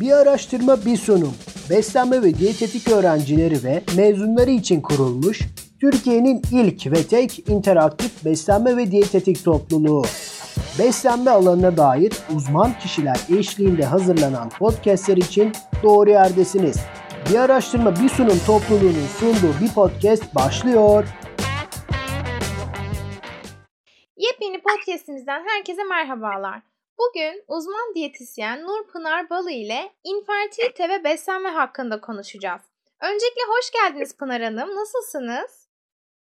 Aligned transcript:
Bir 0.00 0.12
araştırma 0.12 0.84
bir 0.84 0.96
sunum. 0.96 1.34
Beslenme 1.70 2.22
ve 2.22 2.34
diyetetik 2.34 2.88
öğrencileri 2.90 3.64
ve 3.64 3.82
mezunları 3.96 4.50
için 4.50 4.80
kurulmuş 4.80 5.40
Türkiye'nin 5.80 6.42
ilk 6.52 6.86
ve 6.86 7.02
tek 7.02 7.48
interaktif 7.48 8.24
beslenme 8.24 8.76
ve 8.76 8.90
diyetetik 8.90 9.44
topluluğu. 9.44 10.04
Beslenme 10.78 11.30
alanına 11.30 11.76
dair 11.76 12.12
uzman 12.36 12.78
kişiler 12.78 13.20
eşliğinde 13.38 13.84
hazırlanan 13.84 14.48
podcastler 14.48 15.16
için 15.16 15.52
doğru 15.82 16.10
yerdesiniz. 16.10 16.76
Bir 17.30 17.38
araştırma 17.38 17.96
bir 17.96 18.08
sunum 18.08 18.38
topluluğunun 18.46 19.06
sunduğu 19.18 19.60
bir 19.60 19.74
podcast 19.74 20.34
başlıyor. 20.34 21.04
Yepyeni 24.16 24.62
podcastimizden 24.62 25.44
herkese 25.48 25.84
merhabalar. 25.84 26.71
Bugün 26.98 27.44
uzman 27.48 27.94
diyetisyen 27.94 28.62
Nur 28.62 28.86
Pınar 28.92 29.30
Balı 29.30 29.50
ile 29.50 29.92
infertilite 30.04 30.88
ve 30.88 31.04
beslenme 31.04 31.48
hakkında 31.48 32.00
konuşacağız. 32.00 32.62
Öncelikle 33.00 33.42
hoş 33.48 33.70
geldiniz 33.70 34.16
Pınar 34.16 34.42
Hanım. 34.42 34.76
Nasılsınız? 34.76 35.68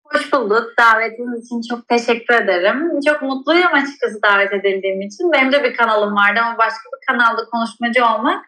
Hoş 0.03 0.33
bulduk. 0.33 0.63
Davetiniz 0.79 1.45
için 1.45 1.61
çok 1.69 1.87
teşekkür 1.87 2.33
ederim. 2.33 2.99
Çok 3.07 3.21
mutluyum 3.21 3.73
açıkçası 3.73 4.21
davet 4.23 4.53
edildiğim 4.53 5.01
için. 5.01 5.31
Benim 5.31 5.51
de 5.51 5.63
bir 5.63 5.75
kanalım 5.75 6.15
vardı 6.15 6.39
ama 6.43 6.57
başka 6.57 6.83
bir 6.93 7.05
kanalda 7.07 7.45
konuşmacı 7.45 8.05
olmak 8.05 8.45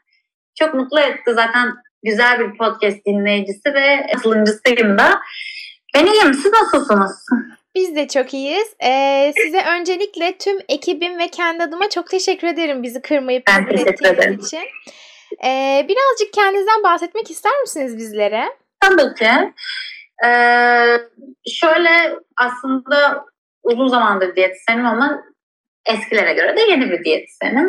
çok 0.60 0.74
mutlu 0.74 1.00
etti. 1.00 1.34
Zaten 1.34 1.74
güzel 2.04 2.40
bir 2.40 2.58
podcast 2.58 3.06
dinleyicisi 3.06 3.74
ve 3.74 4.08
katılımcısıyım 4.14 4.98
da. 4.98 5.22
Ben 5.96 6.06
iyiyim. 6.06 6.34
Siz 6.34 6.52
nasılsınız? 6.52 7.26
Biz 7.76 7.96
de 7.96 8.08
çok 8.08 8.34
iyiyiz. 8.34 8.76
Ee, 8.84 9.34
size 9.44 9.64
öncelikle 9.80 10.38
tüm 10.38 10.58
ekibim 10.70 11.20
ve 11.20 11.28
kendi 11.28 11.64
adıma 11.64 11.90
çok 11.90 12.10
teşekkür 12.10 12.48
ederim 12.48 12.84
bizi 12.84 13.02
kırmayıp 13.02 13.44
ben 13.48 13.68
teşekkür 13.68 14.06
ederim. 14.06 14.40
için. 14.40 14.64
Ee, 15.46 15.86
birazcık 15.90 16.34
kendinizden 16.34 16.84
bahsetmek 16.84 17.32
ister 17.32 17.62
misiniz 17.62 17.98
bizlere? 17.98 18.58
Tabii 18.80 19.16
ki. 19.16 19.54
Ee, 20.26 20.98
şöyle 21.48 22.16
aslında 22.38 23.26
uzun 23.64 23.88
zamandır 23.88 24.36
diyetisyenim 24.36 24.86
ama 24.86 25.24
eskilere 25.86 26.34
göre 26.34 26.58
de 26.58 26.62
yeni 26.62 26.92
bir 26.92 27.04
diyetisyenim. 27.04 27.68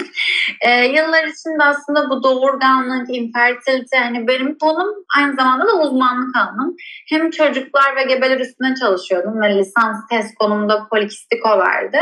Ee, 0.60 0.84
yıllar 0.84 1.24
içinde 1.24 1.64
aslında 1.64 2.10
bu 2.10 2.22
doğurganlık, 2.22 3.16
infertilite 3.16 3.98
hani 3.98 4.28
benim 4.28 4.58
konum 4.58 4.88
aynı 5.16 5.36
zamanda 5.36 5.66
da 5.66 5.80
uzmanlık 5.80 6.36
alanım. 6.36 6.76
Hem 7.10 7.30
çocuklar 7.30 7.96
ve 7.96 8.02
gebeler 8.02 8.40
üstüne 8.40 8.74
çalışıyordum 8.74 9.40
ve 9.40 9.58
lisans 9.58 9.96
test 10.10 10.34
konumunda 10.38 10.86
polikistiko 10.90 11.58
verdi. 11.58 12.00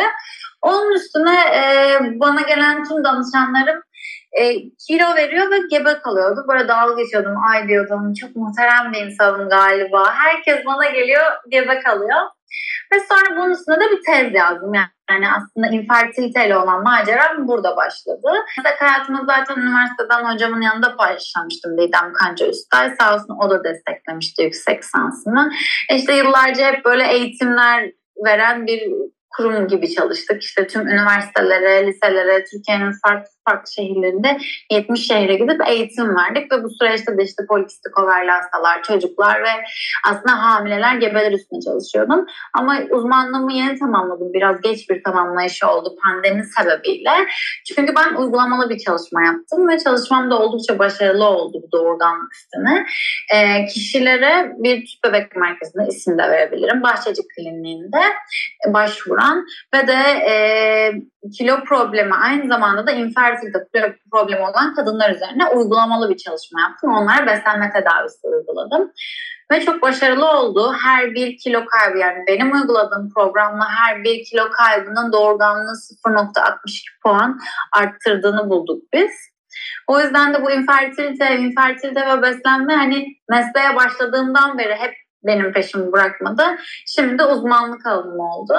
Onun 0.62 0.94
üstüne 0.94 1.40
e, 1.56 1.98
bana 2.20 2.40
gelen 2.40 2.84
tüm 2.84 3.04
danışanlarım 3.04 3.82
e, 4.40 4.54
kilo 4.86 5.16
veriyor 5.16 5.50
ve 5.50 5.58
gebe 5.70 5.98
kalıyordu. 5.98 6.44
Böyle 6.48 6.68
dalga 6.68 7.02
geçiyordum. 7.02 7.34
Ay 7.52 7.68
diyordum 7.68 8.14
çok 8.14 8.36
muhterem 8.36 8.92
bir 8.92 9.06
insanım 9.06 9.48
galiba. 9.48 10.14
Herkes 10.14 10.66
bana 10.66 10.90
geliyor 10.90 11.24
gebe 11.50 11.80
kalıyor. 11.80 12.20
Ve 12.92 13.00
sonra 13.00 13.36
bunun 13.36 13.50
üstüne 13.50 13.80
de 13.80 13.90
bir 13.90 14.02
tez 14.06 14.34
yazdım. 14.34 14.74
Yani, 14.74 14.86
yani 15.12 15.26
aslında 15.32 15.66
infertiliteyle 15.66 16.56
olan 16.56 16.82
maceram 16.82 17.48
burada 17.48 17.76
başladı. 17.76 18.28
Meslek 18.58 18.80
hayatımı 18.80 19.24
zaten 19.26 19.62
üniversiteden 19.62 20.32
hocamın 20.32 20.60
yanında 20.60 20.96
paylaşmıştım 20.96 21.78
Didem 21.78 22.12
Kanca 22.12 22.46
Üstay. 22.46 22.94
Sağ 23.00 23.14
olsun 23.14 23.36
o 23.40 23.50
da 23.50 23.64
desteklemişti 23.64 24.42
yüksek 24.42 24.82
lisansını. 24.82 25.52
İşte 25.94 26.12
yıllarca 26.12 26.72
hep 26.72 26.84
böyle 26.84 27.12
eğitimler 27.12 27.90
veren 28.24 28.66
bir 28.66 28.82
kurum 29.36 29.68
gibi 29.68 29.94
çalıştık. 29.94 30.42
İşte 30.42 30.66
tüm 30.66 30.88
üniversitelere, 30.88 31.86
liselere, 31.86 32.44
Türkiye'nin 32.44 32.92
farklı 33.06 33.30
farklı 33.48 33.72
şehirlerinde 33.72 34.38
70 34.70 35.06
şehre 35.06 35.34
gidip 35.34 35.68
eğitim 35.68 36.16
verdik 36.16 36.52
ve 36.52 36.64
bu 36.64 36.68
süreçte 36.70 37.18
de 37.18 37.24
işte 37.24 37.42
polikistik 37.48 37.98
overli 37.98 38.30
hastalar, 38.30 38.82
çocuklar 38.82 39.42
ve 39.42 39.50
aslında 40.08 40.42
hamileler, 40.42 40.94
gebeler 40.96 41.32
üstüne 41.32 41.60
çalışıyordum. 41.60 42.26
Ama 42.58 42.78
uzmanlığımı 42.90 43.52
yeni 43.52 43.78
tamamladım. 43.78 44.32
Biraz 44.32 44.60
geç 44.60 44.90
bir 44.90 45.02
tamamlayışı 45.02 45.68
oldu 45.68 45.96
pandemi 46.02 46.44
sebebiyle. 46.44 47.10
Çünkü 47.66 47.94
ben 47.96 48.14
uygulamalı 48.14 48.70
bir 48.70 48.78
çalışma 48.78 49.24
yaptım 49.24 49.68
ve 49.68 49.78
çalışmam 49.78 50.30
da 50.30 50.38
oldukça 50.38 50.78
başarılı 50.78 51.24
oldu 51.24 51.58
bu 51.62 51.72
doğrudan 51.72 52.16
üstüne. 52.32 52.86
E, 53.34 53.66
kişilere 53.66 54.52
bir 54.58 54.76
tüp 54.76 55.04
bebek 55.04 55.36
merkezinde 55.36 55.86
isim 55.88 56.18
de 56.18 56.22
verebilirim. 56.22 56.82
Bahçeci 56.82 57.22
Kliniğinde 57.36 58.02
başvuran 58.66 59.44
ve 59.74 59.86
de 59.86 60.02
e, 60.30 60.34
kilo 61.38 61.64
problemi 61.64 62.14
aynı 62.14 62.48
zamanda 62.48 62.86
da 62.86 62.90
infertilite 62.90 63.58
problemi 64.12 64.42
olan 64.42 64.74
kadınlar 64.74 65.10
üzerine 65.10 65.46
uygulamalı 65.46 66.10
bir 66.10 66.16
çalışma 66.16 66.60
yaptım. 66.60 66.92
Onlara 66.92 67.26
beslenme 67.26 67.72
tedavisi 67.72 68.26
uyguladım. 68.26 68.92
Ve 69.52 69.60
çok 69.60 69.82
başarılı 69.82 70.30
oldu. 70.30 70.74
Her 70.82 71.14
bir 71.14 71.38
kilo 71.38 71.64
kaybı 71.66 71.98
yani 71.98 72.24
benim 72.26 72.52
uyguladığım 72.52 73.12
programla 73.14 73.68
her 73.68 74.04
bir 74.04 74.24
kilo 74.24 74.50
kaybının 74.50 75.12
doğurganlığı 75.12 75.72
0.62 76.06 76.56
puan 77.02 77.38
arttırdığını 77.72 78.50
bulduk 78.50 78.82
biz. 78.92 79.12
O 79.88 80.00
yüzden 80.00 80.34
de 80.34 80.42
bu 80.42 80.50
infertilite, 80.50 81.36
infertilite 81.36 82.06
ve 82.06 82.22
beslenme 82.22 82.76
hani 82.76 83.06
mesleğe 83.30 83.76
başladığımdan 83.76 84.58
beri 84.58 84.74
hep 84.74 84.94
benim 85.24 85.52
peşimi 85.52 85.92
bırakmadı. 85.92 86.42
Şimdi 86.86 87.18
de 87.18 87.24
uzmanlık 87.24 87.86
alanım 87.86 88.20
oldu. 88.20 88.54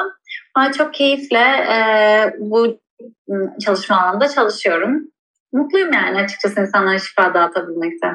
Ama 0.55 0.71
çok 0.71 0.93
keyifle 0.93 1.39
e, 1.39 1.77
bu 2.39 2.79
çalışma 3.65 4.01
alanında 4.01 4.29
çalışıyorum. 4.29 5.07
Mutluyum 5.53 5.93
yani 5.93 6.17
açıkçası 6.17 6.61
insanlara 6.61 6.99
şifa 6.99 7.33
dağıtabilmekte. 7.33 8.07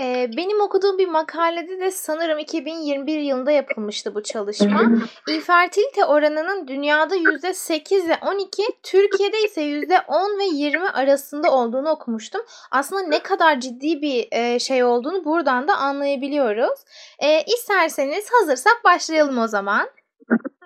Ee, 0.00 0.30
benim 0.36 0.60
okuduğum 0.60 0.98
bir 0.98 1.08
makalede 1.08 1.80
de 1.80 1.90
sanırım 1.90 2.38
2021 2.38 3.18
yılında 3.18 3.50
yapılmıştı 3.50 4.14
bu 4.14 4.22
çalışma. 4.22 4.82
İnfertilite 5.28 6.04
oranının 6.04 6.68
dünyada 6.68 7.16
%8 7.16 8.08
ve 8.08 8.16
12, 8.26 8.62
Türkiye'de 8.82 9.42
ise 9.42 9.62
%10 9.62 10.38
ve 10.38 10.44
20 10.44 10.88
arasında 10.88 11.50
olduğunu 11.50 11.90
okumuştum. 11.90 12.40
Aslında 12.70 13.02
ne 13.02 13.22
kadar 13.22 13.60
ciddi 13.60 14.02
bir 14.02 14.28
e, 14.32 14.58
şey 14.58 14.84
olduğunu 14.84 15.24
buradan 15.24 15.68
da 15.68 15.76
anlayabiliyoruz. 15.76 16.80
E, 17.18 17.42
isterseniz 17.42 18.28
hazırsak 18.40 18.80
başlayalım 18.84 19.38
o 19.38 19.46
zaman. 19.46 19.88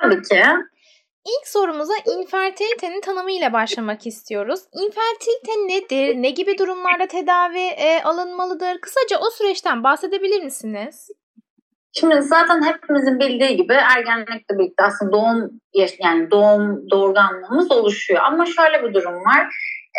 Tabii 0.01 0.23
ki. 0.23 0.43
İlk 1.27 1.49
sorumuza 1.49 1.93
infertilitenin 2.07 3.01
tanımıyla 3.01 3.53
başlamak 3.53 4.07
istiyoruz. 4.07 4.61
İnfertilite 4.73 5.53
nedir? 5.53 6.23
Ne 6.23 6.31
gibi 6.31 6.59
durumlarda 6.59 7.07
tedavi 7.07 7.59
e, 7.59 8.03
alınmalıdır? 8.03 8.81
Kısaca 8.81 9.19
o 9.19 9.31
süreçten 9.31 9.85
bahsedebilir 9.85 10.43
misiniz? 10.43 11.09
Şimdi 11.93 12.23
zaten 12.23 12.63
hepimizin 12.63 13.21
bildiği 13.21 13.57
gibi 13.57 13.73
ergenlikle 13.73 14.59
birlikte 14.59 14.85
aslında 14.85 15.13
doğum 15.13 15.51
yani 15.99 16.31
doğum 16.31 16.91
doğurganlığımız 16.91 17.71
oluşuyor. 17.71 18.21
Ama 18.25 18.47
şöyle 18.47 18.83
bir 18.83 18.95
durum 18.95 19.15
var. 19.15 19.47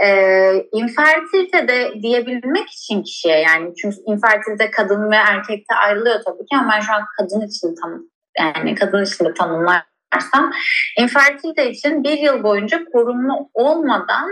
Ee, 0.03 0.65
infertilite 0.71 1.67
de 1.67 1.93
diyebilmek 2.01 2.69
için 2.69 3.03
kişiye 3.03 3.39
yani 3.39 3.73
çünkü 3.81 3.97
infertilite 4.05 4.71
kadın 4.71 5.11
ve 5.11 5.15
erkekte 5.15 5.75
ayrılıyor 5.75 6.15
tabii 6.25 6.45
ki 6.45 6.55
ama 6.59 6.71
ben 6.75 6.79
şu 6.79 6.93
an 6.93 7.01
kadın 7.17 7.47
için 7.47 7.75
tam 7.81 8.01
yani 8.39 8.75
kadın 8.75 9.03
için 9.03 9.25
de 9.25 9.33
tanımlar 9.33 9.83
bakarsam 10.13 10.51
infertilite 10.97 11.71
için 11.71 12.03
bir 12.03 12.17
yıl 12.17 12.43
boyunca 12.43 12.85
korunma 12.93 13.37
olmadan 13.53 14.29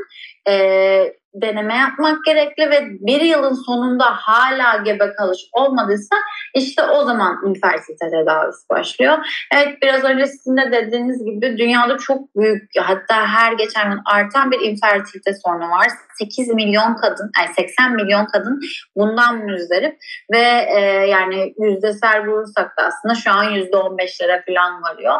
e, 0.50 1.14
deneme 1.42 1.76
yapmak 1.76 2.26
gerekli 2.26 2.70
ve 2.70 2.88
bir 3.00 3.22
yılın 3.22 3.54
sonunda 3.54 4.06
hala 4.06 4.78
gebe 4.78 5.14
kalış 5.14 5.40
olmadıysa 5.54 6.16
işte 6.54 6.84
o 6.84 7.04
zaman 7.04 7.38
infertilite 7.46 8.10
tedavisi 8.10 8.70
başlıyor. 8.70 9.18
Evet 9.54 9.78
biraz 9.82 10.04
önce 10.04 10.26
sizin 10.26 10.58
de 10.58 10.72
dediğiniz 10.72 11.26
gibi 11.26 11.58
dünyada 11.58 11.98
çok 11.98 12.36
büyük 12.36 12.64
hatta 12.80 13.28
her 13.28 13.54
geçen 13.54 13.92
gün 13.92 14.00
artan 14.06 14.52
bir 14.52 14.60
infertilite 14.60 15.34
sorunu 15.46 15.70
var. 15.70 15.88
8 16.18 16.48
milyon 16.48 16.96
kadın, 16.96 17.32
yani 17.40 17.54
80 17.56 17.96
milyon 17.96 18.26
kadın 18.26 18.60
bundan 18.96 19.38
müzdarip 19.38 19.98
ve 20.34 20.68
e, 20.76 20.80
yani 21.08 21.54
yüzdesel 21.60 22.28
vurursak 22.28 22.78
da 22.78 22.84
aslında 22.84 23.16
şu 23.16 23.32
an 23.32 23.46
%15'lere 23.46 24.46
falan 24.46 24.82
varıyor. 24.82 25.16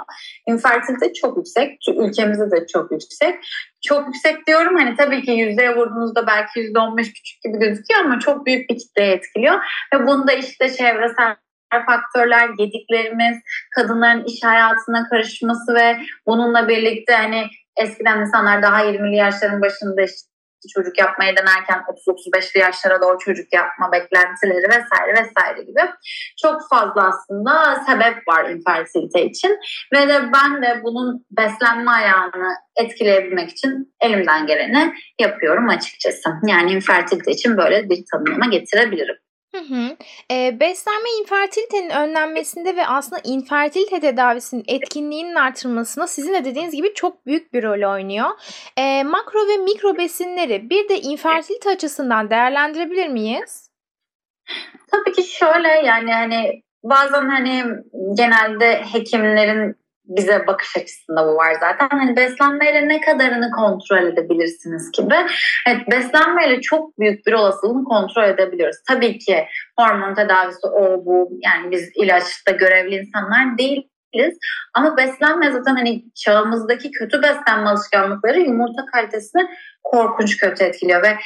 İnfertilite 0.48 1.14
çok 1.14 1.38
yüksek. 1.38 1.80
Ülkemizde 1.98 2.52
de 2.52 2.68
çok 2.68 2.92
yüksek 2.92 3.36
çok 3.86 4.06
yüksek 4.08 4.48
diyorum. 4.48 4.76
Hani 4.76 4.96
tabii 4.96 5.22
ki 5.22 5.32
yüzdeye 5.32 5.76
vurduğunuzda 5.76 6.28
belki 6.28 6.60
yüzde 6.60 6.80
on 6.80 6.98
beş 6.98 7.08
küçük 7.08 7.44
gibi 7.44 7.58
gözüküyor 7.60 8.06
ama 8.06 8.20
çok 8.20 8.46
büyük 8.46 8.70
bir 8.70 8.78
kitleye 8.78 9.12
etkiliyor. 9.12 9.56
Ve 9.94 10.08
bunda 10.08 10.34
işte 10.34 10.70
çevresel 10.70 11.36
faktörler, 11.86 12.50
yediklerimiz, 12.60 13.38
kadınların 13.76 14.24
iş 14.24 14.44
hayatına 14.44 15.10
karışması 15.10 15.76
ve 15.76 15.98
bununla 16.28 16.68
birlikte 16.68 17.14
hani 17.14 17.48
eskiden 17.78 18.22
insanlar 18.22 18.62
daha 18.62 18.86
20'li 18.86 19.16
yaşların 19.16 19.62
başında 19.62 20.02
işte 20.02 20.35
çocuk 20.74 21.00
yapmayı 21.00 21.36
denerken 21.36 21.84
30-35'li 22.08 22.60
yaşlara 22.60 23.02
doğru 23.02 23.18
çocuk 23.20 23.54
yapma 23.54 23.92
beklentileri 23.92 24.68
vesaire 24.68 25.12
vesaire 25.12 25.62
gibi 25.62 25.82
çok 26.42 26.62
fazla 26.70 27.08
aslında 27.08 27.84
sebep 27.88 28.28
var 28.28 28.50
infertilite 28.50 29.26
için 29.26 29.60
ve 29.94 30.08
de 30.08 30.22
ben 30.34 30.62
de 30.62 30.84
bunun 30.84 31.26
beslenme 31.32 31.92
ayağını 31.92 32.56
etkileyebilmek 32.76 33.50
için 33.50 33.96
elimden 34.02 34.48
geleni 34.48 34.94
yapıyorum 35.20 35.70
açıkçası. 35.70 36.30
Yani 36.48 36.72
infertilite 36.72 37.32
için 37.32 37.58
böyle 37.58 37.90
bir 37.90 38.04
tanımlama 38.12 38.46
getirebilirim. 38.46 39.16
Hı 39.56 39.76
hı. 39.76 39.98
E, 40.32 40.60
beslenme 40.60 41.10
infertilitenin 41.22 41.90
önlenmesinde 41.90 42.76
ve 42.76 42.88
aslında 42.88 43.22
infertilite 43.24 44.00
tedavisinin 44.00 44.64
etkinliğinin 44.68 45.36
artırılmasında 45.36 46.08
sizin 46.08 46.34
de 46.34 46.46
dediğiniz 46.46 46.76
gibi 46.76 46.94
çok 46.94 47.26
büyük 47.26 47.54
bir 47.54 47.64
rol 47.64 47.94
oynuyor. 47.94 48.30
E, 48.78 49.04
makro 49.04 49.48
ve 49.48 49.58
mikro 49.58 49.98
besinleri 49.98 50.70
bir 50.70 50.90
de 50.90 51.02
infertilite 51.02 51.70
açısından 51.70 52.30
değerlendirebilir 52.30 53.08
miyiz? 53.08 53.70
Tabii 54.92 55.12
ki 55.12 55.24
şöyle 55.24 55.68
yani 55.68 56.14
hani 56.14 56.64
bazen 56.84 57.30
hani 57.30 57.64
genelde 58.18 58.84
hekimlerin 58.94 59.76
bize 60.08 60.48
bakış 60.48 60.78
açısında 60.78 61.28
bu 61.28 61.36
var 61.36 61.54
zaten. 61.60 61.90
Hani 61.90 62.16
beslenmeyle 62.16 62.88
ne 62.88 63.02
kadarını 63.02 63.52
kontrol 63.52 64.08
edebilirsiniz 64.08 64.92
gibi. 64.92 65.16
Evet 65.68 65.82
beslenmeyle 65.92 66.62
çok 66.62 67.00
büyük 67.00 67.26
bir 67.26 67.34
olasılığını 67.34 67.84
kontrol 67.84 68.24
edebiliyoruz. 68.24 68.78
Tabii 68.88 69.18
ki 69.18 69.46
hormon 69.80 70.14
tedavisi 70.14 70.68
o 70.68 71.06
bu 71.06 71.30
yani 71.44 71.72
biz 71.72 71.90
ilaçta 71.96 72.52
görevli 72.52 72.96
insanlar 72.96 73.58
değiliz. 73.58 74.38
Ama 74.74 74.98
beslenme 74.98 75.52
zaten 75.52 75.76
hani 75.76 76.04
çağımızdaki 76.16 76.92
kötü 76.92 77.22
beslenme 77.22 77.70
alışkanlıkları 77.70 78.40
yumurta 78.40 78.86
kalitesini 78.94 79.48
korkunç 79.84 80.38
kötü 80.38 80.64
etkiliyor 80.64 81.04
ve 81.04 81.18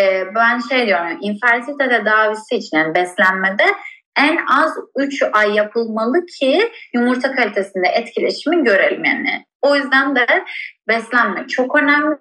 e, 0.00 0.34
ben 0.34 0.58
şey 0.58 0.86
diyorum 0.86 1.18
infertilite 1.20 1.88
tedavisi 1.88 2.56
için 2.56 2.76
yani 2.76 2.94
beslenmede 2.94 3.64
en 4.18 4.38
az 4.50 4.76
3 4.96 5.22
ay 5.32 5.54
yapılmalı 5.54 6.26
ki 6.26 6.70
yumurta 6.94 7.32
kalitesinde 7.32 7.88
etkileşimi 7.88 8.64
görelim 8.64 9.04
yani. 9.04 9.44
O 9.62 9.76
yüzden 9.76 10.16
de 10.16 10.26
beslenme 10.88 11.46
çok 11.46 11.76
önemli. 11.76 12.16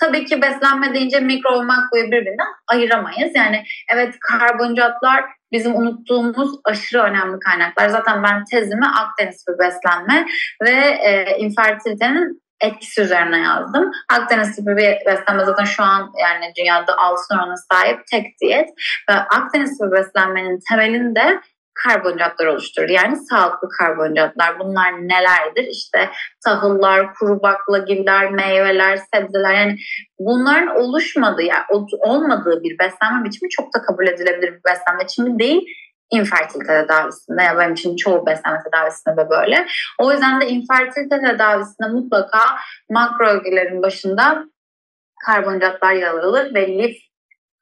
Tabii 0.00 0.24
ki 0.24 0.42
beslenme 0.42 0.94
deyince 0.94 1.20
mikro 1.20 1.60
ve 1.60 1.64
makroyu 1.64 2.04
birbirinden 2.04 2.46
ayıramayız. 2.68 3.32
Yani 3.34 3.64
evet 3.92 4.14
karbonhidratlar 4.20 5.24
bizim 5.52 5.76
unuttuğumuz 5.76 6.50
aşırı 6.64 7.02
önemli 7.02 7.38
kaynaklar. 7.38 7.88
Zaten 7.88 8.22
ben 8.22 8.44
tezimi 8.44 8.86
Akdeniz 8.86 9.44
bir 9.48 9.58
beslenme 9.58 10.26
ve 10.62 10.76
e, 11.04 11.38
infertilitenin 11.38 12.43
etkisi 12.64 13.02
üzerine 13.02 13.38
yazdım. 13.38 13.90
Akdeniz 14.12 14.56
tipi 14.56 14.76
bir 14.76 15.06
beslenme 15.06 15.44
zaten 15.44 15.64
şu 15.64 15.82
an 15.82 16.12
yani 16.20 16.52
dünyada 16.58 16.98
altın 16.98 17.36
oranına 17.36 17.56
sahip 17.72 18.00
tek 18.10 18.26
diyet. 18.42 18.68
Ve 19.10 19.14
Akdeniz 19.14 19.78
tipi 19.78 19.92
beslenmenin 19.92 20.58
temelinde 20.70 21.40
karbonhidratlar 21.84 22.46
oluşturur. 22.46 22.88
Yani 22.88 23.16
sağlıklı 23.16 23.68
karbonhidratlar. 23.78 24.58
Bunlar 24.58 24.92
nelerdir? 24.92 25.66
İşte 25.70 26.10
tahıllar, 26.44 27.14
kuru 27.14 27.42
baklagiller, 27.42 28.30
meyveler, 28.30 28.98
sebzeler. 29.14 29.54
Yani 29.54 29.76
bunların 30.18 30.76
oluşmadığı, 30.76 31.42
yani 31.42 31.64
olmadığı 32.00 32.62
bir 32.62 32.78
beslenme 32.78 33.24
biçimi 33.24 33.48
çok 33.50 33.74
da 33.74 33.82
kabul 33.82 34.06
edilebilir 34.06 34.52
bir 34.52 34.64
beslenme 34.70 35.04
biçimi 35.04 35.38
değil 35.38 35.62
infertilite 36.14 36.66
tedavisinde 36.66 37.42
ya 37.42 37.58
benim 37.58 37.74
için 37.74 37.96
çoğu 37.96 38.26
beslenme 38.26 38.62
tedavisinde 38.64 39.16
de 39.16 39.30
böyle. 39.30 39.66
O 39.98 40.12
yüzden 40.12 40.40
de 40.40 40.48
infertilite 40.48 41.20
tedavisinde 41.20 41.88
mutlaka 41.88 42.38
makro 42.90 43.26
ögelerin 43.26 43.82
başında 43.82 44.44
karbonhidratlar 45.26 45.92
yer 45.92 46.08
alır 46.08 46.54
ve 46.54 46.78
lif 46.78 46.96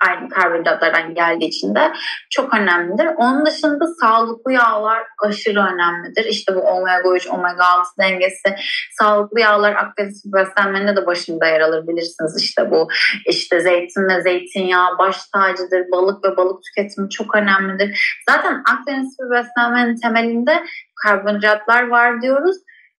aynı 0.09 0.29
karbonhidratlardan 0.29 1.15
geldiği 1.15 1.47
için 1.47 1.75
de 1.75 1.93
çok 2.31 2.55
önemlidir. 2.55 3.07
Onun 3.17 3.47
dışında 3.47 3.85
sağlıklı 4.01 4.53
yağlar 4.53 5.03
aşırı 5.25 5.61
önemlidir. 5.61 6.25
İşte 6.25 6.55
bu 6.55 6.61
omega 6.61 7.15
3, 7.17 7.27
omega 7.27 7.65
6 7.65 7.89
dengesi. 8.01 8.57
Sağlıklı 8.99 9.41
yağlar 9.41 9.75
Akdeniz 9.75 10.23
beslenmenin 10.35 10.97
de 10.97 11.07
başında 11.07 11.47
yer 11.47 11.61
alır 11.61 11.87
bilirsiniz. 11.87 12.43
İşte 12.43 12.71
bu 12.71 12.89
işte 13.27 13.61
zeytin 13.61 14.09
ve 14.09 14.23
zeytinyağı 14.23 14.99
baş 14.99 15.17
tacıdır. 15.27 15.83
Balık 15.93 16.25
ve 16.25 16.37
balık 16.37 16.63
tüketimi 16.63 17.11
çok 17.11 17.35
önemlidir. 17.35 18.21
Zaten 18.31 18.63
Akdeniz 18.73 19.17
beslenmenin 19.31 19.97
temelinde 19.97 20.63
karbonhidratlar 21.03 21.89
var 21.89 22.23
diyoruz. 22.23 22.57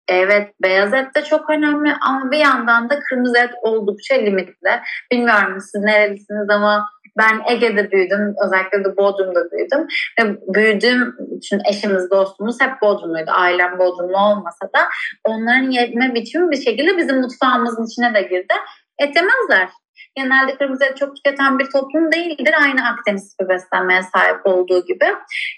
Evet 0.07 0.53
beyaz 0.63 0.93
et 0.93 1.15
de 1.15 1.23
çok 1.23 1.49
önemli 1.49 1.93
ama 2.01 2.31
bir 2.31 2.37
yandan 2.37 2.89
da 2.89 2.99
kırmızı 2.99 3.37
et 3.37 3.51
oldukça 3.61 4.15
limitli. 4.15 4.79
Bilmiyorum 5.11 5.57
siz 5.59 5.81
nerelisiniz 5.81 6.49
ama 6.49 6.89
ben 7.17 7.41
Ege'de 7.47 7.91
büyüdüm. 7.91 8.35
Özellikle 8.45 8.83
de 8.83 8.97
Bodrum'da 8.97 9.51
büyüdüm. 9.51 9.87
Ve 10.19 10.37
büyüdüğüm 10.53 11.15
için 11.37 11.61
eşimiz, 11.69 12.11
dostumuz 12.11 12.61
hep 12.61 12.81
Bodrumluydu. 12.81 13.31
Ailem 13.31 13.79
Bodrumlu 13.79 14.17
olmasa 14.17 14.65
da 14.75 14.89
onların 15.23 15.71
yeme 15.71 16.15
biçimi 16.15 16.51
bir 16.51 16.61
şekilde 16.61 16.97
bizim 16.97 17.21
mutfağımızın 17.21 17.85
içine 17.85 18.13
de 18.13 18.21
girdi. 18.21 18.53
Et 18.99 19.15
yemezler. 19.15 19.69
Genelde 20.15 20.57
kırmızı 20.57 20.85
et 20.85 20.97
çok 20.97 21.15
tüketen 21.15 21.59
bir 21.59 21.65
toplum 21.65 22.11
değildir. 22.11 22.55
Aynı 22.63 22.87
Akdeniz 22.87 23.35
bir 23.41 23.49
beslenmeye 23.49 24.01
sahip 24.03 24.45
olduğu 24.45 24.85
gibi. 24.85 25.05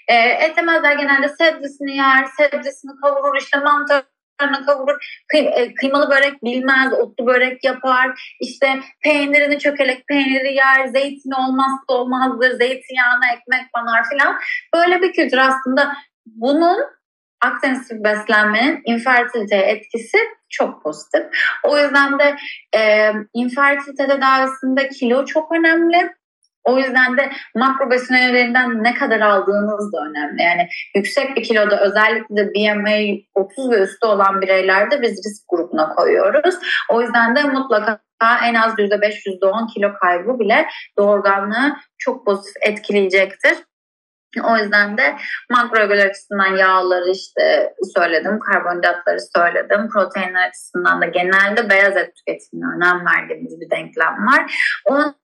E, 0.08 0.14
et 0.14 0.56
yemezler 0.56 0.92
genelde 0.92 1.28
sebzesini 1.28 1.96
yer, 1.96 2.24
sebzesini 2.36 2.92
kavurur, 3.02 3.36
işte 3.40 3.58
mantar 3.58 4.02
karnına 4.38 4.66
kavurur. 4.66 5.22
Kıy, 5.28 5.40
e, 5.40 5.74
kıymalı 5.74 6.10
börek 6.10 6.44
bilmez, 6.44 6.92
otlu 6.92 7.26
börek 7.26 7.64
yapar. 7.64 8.34
İşte 8.40 8.80
peynirini 9.02 9.58
çökelek 9.58 10.06
peyniri 10.06 10.54
yer. 10.54 10.86
Zeytin 10.86 11.30
olmazsa 11.30 11.84
olmazdır. 11.88 12.50
Zeytinyağına 12.50 13.26
ekmek 13.26 13.74
banar 13.74 14.04
filan. 14.08 14.38
Böyle 14.74 15.02
bir 15.02 15.12
kültür 15.12 15.38
aslında 15.38 15.96
bunun 16.26 16.96
Akdeniz 17.40 17.90
beslenmenin 17.90 18.82
infertiliteye 18.84 19.62
etkisi 19.62 20.18
çok 20.48 20.82
pozitif. 20.82 21.22
O 21.62 21.78
yüzden 21.78 22.18
de 22.18 22.36
e, 22.76 23.12
infertilite 23.34 24.06
tedavisinde 24.06 24.88
kilo 24.88 25.24
çok 25.24 25.52
önemli. 25.52 26.14
O 26.66 26.78
yüzden 26.78 27.16
de 27.16 27.32
makro 27.54 27.90
besin 27.90 28.14
öğelerinden 28.14 28.84
ne 28.84 28.94
kadar 28.94 29.20
aldığınız 29.20 29.92
da 29.92 29.98
önemli. 30.10 30.42
Yani 30.42 30.68
yüksek 30.94 31.36
bir 31.36 31.42
kiloda 31.42 31.80
özellikle 31.80 32.36
de 32.36 32.54
BMI 32.54 33.26
30 33.34 33.70
ve 33.70 33.76
üstü 33.76 34.06
olan 34.06 34.40
bireylerde 34.40 35.02
biz 35.02 35.10
risk 35.10 35.48
grubuna 35.48 35.88
koyuyoruz. 35.88 36.54
O 36.90 37.02
yüzden 37.02 37.36
de 37.36 37.42
mutlaka 37.42 38.00
en 38.44 38.54
az 38.54 38.78
%5, 38.78 39.26
%10 39.26 39.74
kilo 39.74 39.94
kaybı 39.94 40.38
bile 40.38 40.66
doğurganlığı 40.98 41.76
çok 41.98 42.26
pozitif 42.26 42.54
etkileyecektir. 42.60 43.54
O 44.44 44.56
yüzden 44.56 44.98
de 44.98 45.16
makro 45.50 45.80
ögeler 45.80 46.06
açısından 46.06 46.56
yağları 46.56 47.10
işte 47.10 47.74
söyledim, 47.96 48.38
karbonhidratları 48.38 49.18
söyledim. 49.36 49.88
Proteinler 49.88 50.48
açısından 50.48 51.00
da 51.00 51.06
genelde 51.06 51.70
beyaz 51.70 51.96
et 51.96 52.16
tüketimine 52.16 52.66
önem 52.76 53.06
verdiğimiz 53.06 53.60
bir 53.60 53.70
denklem 53.70 54.26
var. 54.26 54.52
Onun 54.84 55.14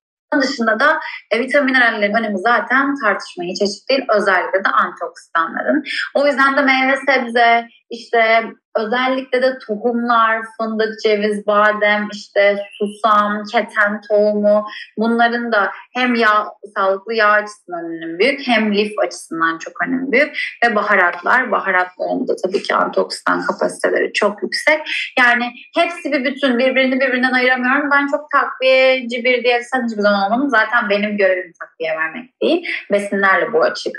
dışında 0.40 0.80
da 0.80 1.00
e, 1.30 1.40
vitamin 1.40 1.72
minerallerin 1.72 2.14
önemi 2.14 2.38
zaten 2.38 2.94
tartışmaya 3.02 3.48
hiç 3.48 3.62
açık 3.62 3.88
değil. 3.88 4.04
Özellikle 4.16 4.64
de 4.64 4.68
antioksidanların. 4.68 5.82
O 6.14 6.26
yüzden 6.26 6.56
de 6.56 6.62
meyve 6.62 6.96
sebze, 7.06 7.68
işte 7.92 8.42
özellikle 8.76 9.42
de 9.42 9.58
tohumlar, 9.66 10.42
fındık, 10.60 11.00
ceviz, 11.04 11.46
badem, 11.46 12.08
işte 12.12 12.58
susam, 12.78 13.44
keten 13.52 14.00
tohumu 14.08 14.66
bunların 14.98 15.52
da 15.52 15.70
hem 15.94 16.14
yağ, 16.14 16.46
sağlıklı 16.76 17.14
yağ 17.14 17.30
açısından 17.30 17.84
önemli 17.84 18.18
büyük 18.18 18.46
hem 18.46 18.74
lif 18.74 18.92
açısından 18.98 19.58
çok 19.58 19.72
önemli 19.86 20.12
büyük 20.12 20.38
ve 20.64 20.74
baharatlar, 20.74 21.50
baharatların 21.50 22.28
da 22.28 22.36
tabii 22.44 22.62
ki 22.62 22.74
antioksidan 22.74 23.42
kapasiteleri 23.42 24.12
çok 24.12 24.42
yüksek. 24.42 24.80
Yani 25.18 25.52
hepsi 25.76 26.12
bir 26.12 26.24
bütün 26.24 26.58
birbirini 26.58 27.00
birbirinden 27.00 27.32
ayıramıyorum. 27.32 27.90
Ben 27.90 28.06
çok 28.06 28.30
takviyeci 28.30 29.24
bir 29.24 29.44
diyetisyen 29.44 29.86
hiçbir 29.86 30.02
zaman 30.02 30.32
olmadım. 30.32 30.50
Zaten 30.50 30.90
benim 30.90 31.16
görevim 31.16 31.52
takviye 31.60 31.96
vermek 31.96 32.42
değil. 32.42 32.66
Besinlerle 32.92 33.52
bu 33.52 33.62
açıyı 33.62 33.94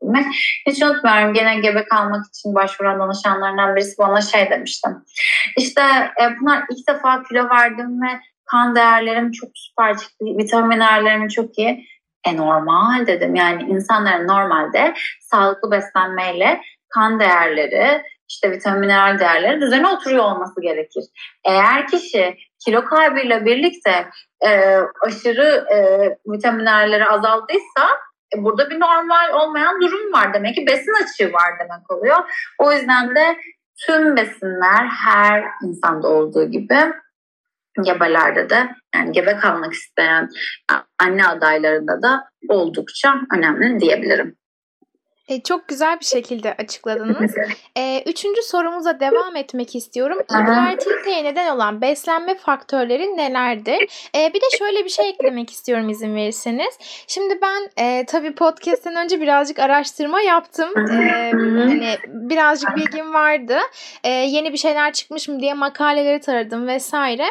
kapatabilmek. 0.00 0.34
Hiç 0.66 0.82
unutmuyorum 0.82 1.34
gene 1.34 1.60
gebe 1.60 1.84
kalmak 1.84 2.26
için 2.26 2.54
başvuran 2.54 3.00
danışanlarından 3.00 3.76
birisi 3.76 3.98
bana 3.98 4.20
şey 4.20 4.50
demiştim. 4.50 5.04
İşte 5.56 5.82
e, 6.22 6.40
bunlar 6.40 6.64
ilk 6.70 6.88
defa 6.88 7.22
kilo 7.22 7.48
verdim 7.50 8.02
ve 8.02 8.20
kan 8.44 8.74
değerlerim 8.74 9.32
çok 9.32 9.50
süper 9.54 9.98
çıktı. 9.98 10.24
Vitamin 10.24 10.80
değerlerim 10.80 11.28
çok 11.28 11.58
iyi. 11.58 11.86
E 12.26 12.36
normal 12.36 13.06
dedim. 13.06 13.34
Yani 13.34 13.62
insanların 13.62 14.28
normalde 14.28 14.94
sağlıklı 15.20 15.70
beslenmeyle 15.70 16.60
kan 16.88 17.20
değerleri, 17.20 18.02
işte 18.28 18.50
vitamin 18.50 18.80
mineral 18.80 19.18
değerleri 19.18 19.60
düzene 19.60 19.88
oturuyor 19.88 20.24
olması 20.24 20.60
gerekir. 20.62 21.04
Eğer 21.44 21.86
kişi 21.86 22.36
kilo 22.64 22.84
kaybıyla 22.84 23.44
birlikte 23.44 24.06
e, 24.46 24.78
aşırı 25.06 25.66
e, 25.74 25.78
vitamin 26.26 26.66
değerleri 26.66 27.06
azaldıysa 27.06 27.88
e, 28.36 28.44
burada 28.44 28.70
bir 28.70 28.80
normal 28.80 29.32
olmayan 29.32 29.80
durum 29.80 30.12
var 30.12 30.34
demek 30.34 30.54
ki 30.54 30.66
besin 30.66 31.04
açığı 31.04 31.32
var 31.32 31.52
demek 31.60 31.90
oluyor. 31.90 32.16
O 32.58 32.72
yüzden 32.72 33.14
de 33.14 33.36
tüm 33.86 34.16
besinler 34.16 34.86
her 34.86 35.44
insanda 35.64 36.08
olduğu 36.08 36.50
gibi 36.50 36.92
gebelerde 37.82 38.50
de 38.50 38.74
yani 38.94 39.12
gebe 39.12 39.36
kalmak 39.36 39.72
isteyen 39.72 40.28
anne 40.98 41.26
adaylarında 41.26 42.02
da 42.02 42.24
oldukça 42.48 43.14
önemli 43.36 43.80
diyebilirim. 43.80 44.36
E, 45.28 45.42
çok 45.42 45.68
güzel 45.68 46.00
bir 46.00 46.04
şekilde 46.04 46.54
açıkladınız. 46.58 47.34
E, 47.76 48.02
üçüncü 48.06 48.42
sorumuza 48.42 49.00
devam 49.00 49.36
etmek 49.36 49.76
istiyorum. 49.76 50.18
İnfertiliteye 50.40 51.24
neden 51.24 51.56
olan 51.56 51.80
beslenme 51.80 52.34
faktörleri 52.34 53.16
nelerdir? 53.16 54.08
E, 54.14 54.34
bir 54.34 54.40
de 54.40 54.46
şöyle 54.58 54.84
bir 54.84 54.90
şey 54.90 55.08
eklemek 55.08 55.50
istiyorum 55.50 55.88
izin 55.88 56.16
verirseniz. 56.16 56.78
Şimdi 57.06 57.38
ben 57.42 57.84
e, 57.84 58.04
tabii 58.06 58.34
podcast'ten 58.34 58.96
önce 58.96 59.20
birazcık 59.20 59.58
araştırma 59.58 60.20
yaptım. 60.20 60.68
E, 60.76 61.30
hani 61.32 61.96
birazcık 62.06 62.76
bilgim 62.76 63.14
vardı. 63.14 63.58
E, 64.04 64.08
yeni 64.10 64.52
bir 64.52 64.58
şeyler 64.58 64.92
çıkmış 64.92 65.28
mı 65.28 65.40
diye 65.40 65.54
makaleleri 65.54 66.20
taradım 66.20 66.66
vesaire. 66.66 67.26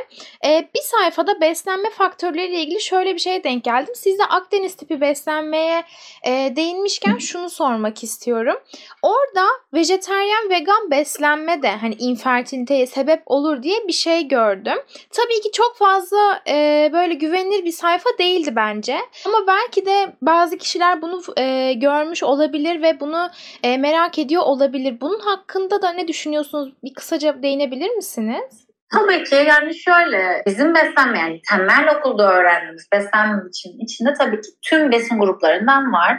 E, 0.46 0.68
bir 0.76 0.82
sayfada 0.82 1.42
beslenme 1.42 1.90
faktörleriyle 1.90 2.62
ilgili 2.62 2.82
şöyle 2.82 3.14
bir 3.14 3.20
şeye 3.20 3.44
denk 3.44 3.64
geldim. 3.64 3.94
Siz 3.96 4.20
de 4.20 4.24
Akdeniz 4.24 4.76
tipi 4.76 5.02
beslenmeye 5.02 5.84
e, 6.24 6.54
değinmişken 6.56 7.18
şunu 7.18 7.50
sormak 7.50 7.87
sormak 7.88 8.04
istiyorum. 8.04 8.56
Orada 9.02 9.48
vejeteryan 9.74 10.50
vegan 10.50 10.92
beslenme 10.92 11.62
de 11.62 11.70
hani 11.70 11.96
infertiliteye 12.00 12.88
sebep 12.88 13.24
olur 13.26 13.64
diye 13.64 13.88
bir 13.88 13.94
şey 13.94 14.28
gördüm. 14.28 14.78
Tabii 15.12 15.42
ki 15.44 15.52
çok 15.54 15.76
fazla 15.78 16.42
e, 16.48 16.90
böyle 16.94 17.14
güvenilir 17.14 17.66
bir 17.66 17.72
sayfa 17.72 18.10
değildi 18.20 18.56
bence. 18.56 18.98
Ama 19.26 19.38
belki 19.48 19.86
de 19.86 20.14
bazı 20.22 20.58
kişiler 20.58 21.02
bunu 21.02 21.22
e, 21.38 21.74
görmüş 21.74 22.24
olabilir 22.24 22.82
ve 22.82 23.00
bunu 23.00 23.30
e, 23.64 23.78
merak 23.78 24.20
ediyor 24.20 24.44
olabilir. 24.44 25.02
Bunun 25.02 25.20
hakkında 25.20 25.82
da 25.82 25.94
ne 25.94 26.08
düşünüyorsunuz? 26.08 26.74
Bir 26.84 26.94
kısaca 26.94 27.44
değinebilir 27.44 27.90
misiniz? 27.90 28.67
Tabii 28.94 29.24
ki 29.24 29.36
yani 29.36 29.76
şöyle 29.76 30.44
bizim 30.46 30.76
beslenme 30.76 31.20
yani 31.20 31.42
temel 31.50 31.96
okulda 31.98 32.34
öğrendiğimiz 32.34 32.88
beslenme 32.94 33.42
için 33.50 33.80
içinde 33.80 34.14
tabii 34.14 34.42
ki 34.42 34.50
tüm 34.70 34.92
besin 34.92 35.20
gruplarından 35.20 35.94
var. 35.94 36.18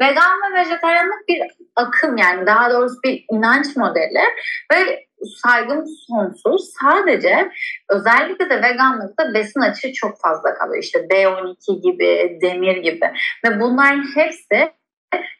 Vegan 0.00 0.40
ve 0.42 0.60
vejetaryenlik 0.60 1.28
bir 1.28 1.42
akım 1.76 2.16
yani 2.16 2.46
daha 2.46 2.70
doğrusu 2.70 2.96
bir 3.04 3.24
inanç 3.32 3.76
modeli 3.76 4.22
ve 4.72 5.06
saygım 5.42 5.84
sonsuz. 6.08 6.72
Sadece 6.82 7.50
özellikle 7.90 8.50
de 8.50 8.62
veganlıkta 8.62 9.34
besin 9.34 9.60
açığı 9.60 9.92
çok 9.92 10.20
fazla 10.20 10.54
kalıyor. 10.54 10.82
İşte 10.82 10.98
B12 10.98 11.80
gibi, 11.82 12.38
demir 12.42 12.76
gibi 12.76 13.10
ve 13.46 13.60
bunların 13.60 14.04
hepsi 14.14 14.72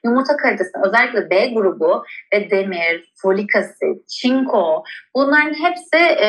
yumurta 0.05 0.37
kalitesinde 0.37 0.87
özellikle 0.87 1.31
B 1.31 1.47
grubu 1.47 2.05
ve 2.35 2.51
demir, 2.51 3.13
folik 3.23 3.57
asit, 3.57 4.09
çinko 4.09 4.85
bunların 5.15 5.55
hepsi 5.55 5.97
e, 5.97 6.29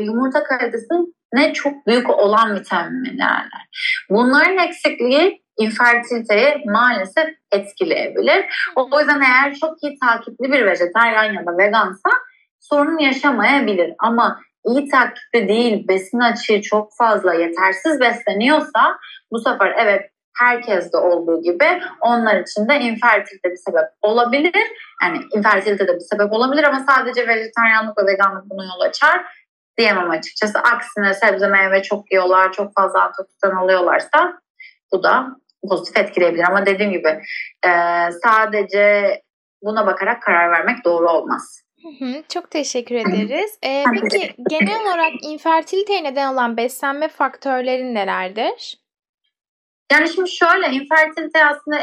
yumurta 0.00 0.42
kalitesine 0.42 1.52
çok 1.54 1.86
büyük 1.86 2.10
olan 2.10 2.54
vitaminlerler. 2.54 3.68
Bunların 4.10 4.58
eksikliği 4.58 5.44
infertiliteyi 5.58 6.62
maalesef 6.66 7.28
etkileyebilir. 7.52 8.44
O 8.76 9.00
yüzden 9.00 9.20
eğer 9.20 9.54
çok 9.54 9.82
iyi 9.82 9.98
takipli 9.98 10.52
bir 10.52 10.66
vejetaryen 10.66 11.32
ya 11.32 11.46
da 11.46 11.58
vegansa 11.58 12.10
sorun 12.60 12.98
yaşamayabilir. 12.98 13.94
Ama 13.98 14.40
iyi 14.66 14.88
takipli 14.88 15.48
değil, 15.48 15.88
besin 15.88 16.18
açığı 16.18 16.62
çok 16.62 16.96
fazla 16.98 17.34
yetersiz 17.34 18.00
besleniyorsa 18.00 18.98
bu 19.32 19.38
sefer 19.38 19.74
evet 19.78 20.10
herkeste 20.38 20.96
olduğu 20.96 21.42
gibi 21.42 21.82
onlar 22.00 22.40
için 22.40 22.68
de 22.68 22.80
infertilite 22.80 23.50
bir 23.50 23.56
sebep 23.56 23.88
olabilir. 24.02 24.66
Yani 25.02 25.18
infertilite 25.36 25.88
de 25.88 25.94
bir 25.94 26.00
sebep 26.00 26.32
olabilir 26.32 26.64
ama 26.64 26.84
sadece 26.88 27.28
vejetaryenlik 27.28 27.98
ve 27.98 28.06
veganlık 28.06 28.50
bunu 28.50 28.64
yol 28.64 28.80
açar 28.80 29.24
diyemem 29.78 30.10
açıkçası. 30.10 30.58
Aksine 30.58 31.14
sebze 31.14 31.48
meyve 31.48 31.82
çok 31.82 32.12
yiyorlar, 32.12 32.52
çok 32.52 32.74
fazla 32.74 33.02
antioksidan 33.02 33.56
alıyorlarsa 33.56 34.38
bu 34.92 35.02
da 35.02 35.26
pozitif 35.68 35.96
etkileyebilir. 35.96 36.44
Ama 36.48 36.66
dediğim 36.66 36.92
gibi 36.92 37.20
e, 37.66 37.70
sadece 38.22 39.22
buna 39.62 39.86
bakarak 39.86 40.22
karar 40.22 40.50
vermek 40.50 40.84
doğru 40.84 41.10
olmaz. 41.10 41.64
çok 42.28 42.50
teşekkür 42.50 42.94
ederiz. 42.94 43.58
Ee, 43.64 43.84
peki 43.92 44.34
genel 44.48 44.80
olarak 44.80 45.12
infertiliteye 45.22 46.04
neden 46.04 46.32
olan 46.32 46.56
beslenme 46.56 47.08
faktörleri 47.08 47.94
nelerdir? 47.94 48.83
Yani 49.92 50.08
şimdi 50.08 50.30
şöyle 50.30 50.66
infertilite 50.66 51.46
aslında 51.46 51.78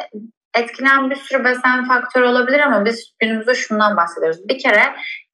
etkilen 0.57 1.09
bir 1.09 1.15
sürü 1.15 1.43
besen 1.43 1.87
faktörü 1.87 2.25
olabilir 2.25 2.59
ama 2.59 2.85
biz 2.85 3.13
günümüzde 3.19 3.55
şundan 3.55 3.97
bahsediyoruz. 3.97 4.47
Bir 4.49 4.59
kere 4.59 4.83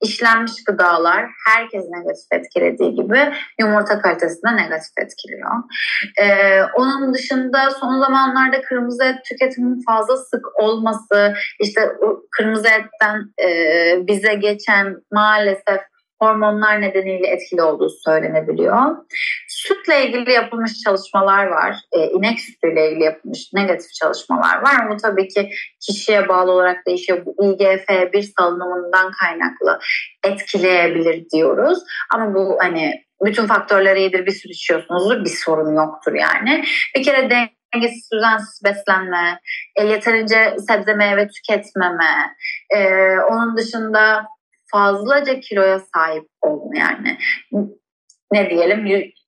işlenmiş 0.03 0.63
gıdalar 0.67 1.25
herkes 1.47 1.85
negatif 1.89 2.31
etkilediği 2.31 2.95
gibi 2.95 3.33
yumurta 3.59 4.01
kalitesinde 4.01 4.55
negatif 4.55 4.93
etkiliyor. 4.97 5.51
Ee, 6.21 6.61
onun 6.75 7.13
dışında 7.13 7.71
son 7.71 7.99
zamanlarda 7.99 8.61
kırmızı 8.61 9.03
et 9.03 9.15
tüketiminin 9.29 9.83
fazla 9.85 10.17
sık 10.17 10.61
olması, 10.61 11.33
işte 11.63 11.81
kırmızı 12.31 12.67
etten 12.67 13.47
e, 13.47 14.07
bize 14.07 14.33
geçen 14.33 14.95
maalesef 15.11 15.81
hormonlar 16.21 16.81
nedeniyle 16.81 17.27
etkili 17.27 17.61
olduğu 17.61 17.89
söylenebiliyor. 17.89 18.95
Sütle 19.57 20.05
ilgili 20.05 20.31
yapılmış 20.31 20.79
çalışmalar 20.83 21.45
var. 21.45 21.75
E, 21.91 22.09
inek 22.09 22.39
sütüyle 22.39 22.89
ilgili 22.91 23.03
yapılmış 23.03 23.53
negatif 23.53 23.93
çalışmalar 23.93 24.61
var. 24.61 24.75
Ama 24.81 24.97
tabii 24.97 25.27
ki 25.27 25.49
kişiye 25.87 26.27
bağlı 26.27 26.51
olarak 26.51 26.87
değişiyor. 26.87 27.25
Bu 27.25 27.45
IGF-1 27.45 28.33
salınımından 28.39 29.11
kaynaklı 29.11 29.79
etkileyebilir 30.23 31.29
diyoruz. 31.33 31.79
Ama 32.13 32.33
bu 32.33 32.57
hani 32.61 33.03
bütün 33.25 33.47
faktörler 33.47 33.95
iyidir 33.95 34.25
bir 34.25 34.31
süt 34.31 34.51
içiyorsunuzdur 34.51 35.25
bir 35.25 35.29
sorun 35.29 35.75
yoktur 35.75 36.13
yani. 36.13 36.63
Bir 36.95 37.03
kere 37.03 37.29
dengesiz 37.29 38.09
düzensiz 38.13 38.61
beslenme, 38.63 39.39
e, 39.75 39.85
yeterince 39.85 40.55
sebze 40.67 40.93
meyve 40.93 41.27
tüketmeme, 41.27 42.35
e, 42.75 42.79
onun 43.31 43.57
dışında 43.57 44.25
fazlaca 44.71 45.39
kiloya 45.39 45.79
sahip 45.79 46.23
olma 46.41 46.77
yani. 46.77 47.17
Ne 48.31 48.49
diyelim 48.49 48.85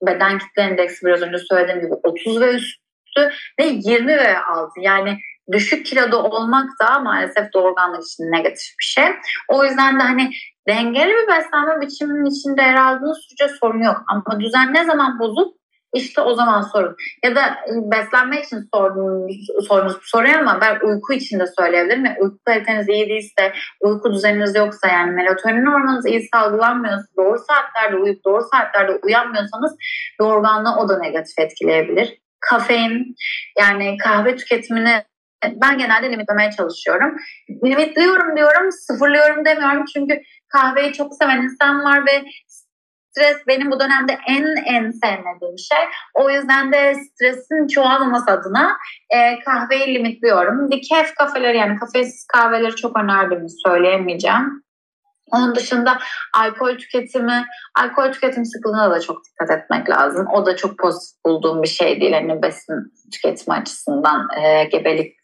beden 0.07 0.37
kitle 0.37 0.61
endeksi 0.61 1.05
biraz 1.05 1.21
önce 1.21 1.37
söylediğim 1.37 1.81
gibi 1.81 1.93
30 2.03 2.41
ve 2.41 2.53
üstü 2.53 3.29
ve 3.59 3.65
20 3.65 4.07
ve 4.07 4.39
altı 4.39 4.79
yani 4.79 5.17
düşük 5.51 5.85
kiloda 5.85 6.23
olmak 6.23 6.69
da 6.81 6.99
maalesef 6.99 7.53
doğurganlık 7.53 8.03
için 8.03 8.23
negatif 8.23 8.67
bir 8.79 8.85
şey. 8.85 9.05
O 9.47 9.65
yüzden 9.65 9.99
de 9.99 10.03
hani 10.03 10.31
dengeli 10.67 11.09
bir 11.09 11.27
beslenme 11.27 11.81
biçiminin 11.81 12.25
içinde 12.25 12.61
yer 12.61 12.75
aldığınız 12.75 13.17
sürece 13.17 13.53
sorun 13.59 13.83
yok. 13.83 14.03
Ama 14.07 14.39
düzen 14.39 14.73
ne 14.73 14.85
zaman 14.85 15.19
bozuk 15.19 15.58
işte 15.93 16.21
o 16.21 16.33
zaman 16.35 16.61
sorun. 16.61 16.95
Ya 17.23 17.35
da 17.35 17.41
ıı, 17.41 17.91
beslenme 17.91 18.41
için 18.41 18.59
sorduğunuz, 18.73 19.47
sorduğunuz 19.67 19.95
bir 19.95 20.05
soruyu 20.05 20.37
ama 20.37 20.61
ben 20.61 20.79
uyku 20.87 21.13
için 21.13 21.39
de 21.39 21.45
söyleyebilirim. 21.59 22.05
Yani 22.05 22.17
uyku 22.19 22.37
kaliteniz 22.45 22.89
iyi 22.89 23.09
değilse, 23.09 23.53
uyku 23.81 24.13
düzeniniz 24.13 24.55
yoksa 24.55 24.87
yani 24.87 25.11
melatonin 25.11 25.65
hormonunuz 25.65 26.05
iyi 26.05 26.27
salgılanmıyorsa, 26.33 27.05
doğru 27.17 27.39
saatlerde 27.39 27.95
uyup 27.95 28.25
doğru 28.25 28.43
saatlerde 28.53 28.99
uyanmıyorsanız 29.03 29.75
yorganlığı 30.21 30.75
o 30.75 30.89
da 30.89 30.99
negatif 30.99 31.39
etkileyebilir. 31.39 32.17
Kafein 32.39 33.15
yani 33.59 33.97
kahve 33.97 34.35
tüketimini 34.35 35.03
ben 35.45 35.77
genelde 35.77 36.11
limitlemeye 36.11 36.51
çalışıyorum. 36.51 37.15
Limitliyorum 37.65 38.37
diyorum, 38.37 38.71
sıfırlıyorum 38.71 39.45
demiyorum 39.45 39.85
çünkü 39.93 40.21
kahveyi 40.47 40.93
çok 40.93 41.13
seven 41.13 41.41
insan 41.41 41.83
var 41.83 42.05
ve 42.05 42.23
Stres 43.09 43.37
benim 43.47 43.71
bu 43.71 43.79
dönemde 43.79 44.17
en 44.27 44.43
en 44.65 44.91
sevmediğim 44.91 45.57
şey. 45.57 45.85
O 46.13 46.29
yüzden 46.29 46.73
de 46.73 46.95
stresin 46.95 47.67
çoğalmaması 47.67 48.31
adına 48.31 48.77
e, 49.09 49.39
kahveyi 49.39 49.95
limitliyorum. 49.95 50.71
Decaf 50.71 51.15
kafeleri 51.15 51.57
yani 51.57 51.79
kafesiz 51.79 52.25
kahveleri 52.27 52.75
çok 52.75 52.99
önerdiğimi 52.99 53.49
söyleyemeyeceğim. 53.65 54.63
Onun 55.31 55.55
dışında 55.55 55.97
alkol 56.33 56.77
tüketimi, 56.77 57.45
alkol 57.79 58.11
tüketim 58.11 58.45
sıklığına 58.45 58.91
da 58.91 58.99
çok 58.99 59.17
dikkat 59.25 59.57
etmek 59.57 59.89
lazım. 59.89 60.27
O 60.33 60.45
da 60.45 60.55
çok 60.55 60.77
pozitif 60.77 61.25
bulduğum 61.25 61.63
bir 61.63 61.67
şey 61.67 62.01
değil. 62.01 62.13
Hani 62.13 62.41
besin 62.41 62.93
tüketimi 63.13 63.57
açısından 63.57 64.27
e, 64.43 64.63
gebelik 64.63 65.19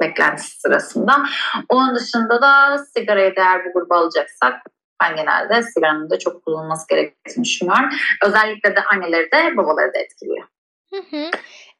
beklentisi 0.00 0.60
sırasında. 0.60 1.22
Onun 1.68 1.94
dışında 1.94 2.42
da 2.42 2.78
sigarayı 2.78 3.36
değer 3.36 3.60
bu 3.64 3.72
gruba 3.72 3.96
alacaksak 3.96 4.54
ben 5.02 5.16
genelde 5.16 5.62
sigaranın 5.62 6.10
da 6.10 6.18
çok 6.18 6.44
kullanılması 6.44 6.88
gerektiğini 6.88 7.44
düşünüyorum. 7.44 7.88
Özellikle 8.26 8.76
de 8.76 8.80
anneleri 8.92 9.32
de 9.32 9.56
babaları 9.56 9.94
da 9.94 9.98
etkiliyor. 9.98 10.46
Hı 10.90 11.16
hı. 11.16 11.30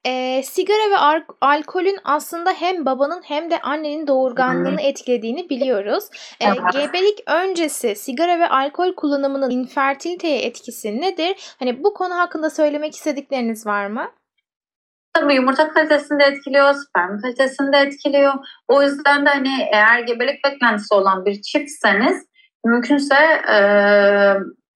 E, 0.04 0.42
sigara 0.42 0.90
ve 0.90 0.96
ar- 0.96 1.24
alkolün 1.40 1.98
aslında 2.04 2.52
hem 2.52 2.86
babanın 2.86 3.22
hem 3.24 3.50
de 3.50 3.60
annenin 3.60 4.06
doğurganlığını 4.06 4.80
hı 4.80 4.86
etkilediğini 4.86 5.48
biliyoruz. 5.48 6.04
E. 6.40 6.44
Gebelik 6.72 7.18
öncesi 7.26 7.96
sigara 7.96 8.38
ve 8.38 8.48
alkol 8.48 8.94
kullanımının 8.94 9.50
infertiliteye 9.50 10.42
etkisi 10.42 11.00
nedir? 11.00 11.54
Hani 11.58 11.84
bu 11.84 11.94
konu 11.94 12.14
hakkında 12.14 12.50
söylemek 12.50 12.94
istedikleriniz 12.94 13.66
var 13.66 13.86
mı? 13.86 14.10
Tabii 15.14 15.34
yumurta 15.34 15.68
kalitesini 15.68 16.20
de 16.20 16.24
etkiliyor, 16.24 16.74
sperm 16.74 17.20
kalitesini 17.20 17.72
de 17.72 17.76
etkiliyor. 17.76 18.34
O 18.68 18.82
yüzden 18.82 19.26
de 19.26 19.30
hani 19.30 19.68
eğer 19.72 19.98
gebelik 19.98 20.44
beklentisi 20.44 20.94
olan 20.94 21.24
bir 21.24 21.42
çiftseniz 21.42 22.31
mümkünse 22.64 23.14
e, 23.48 23.56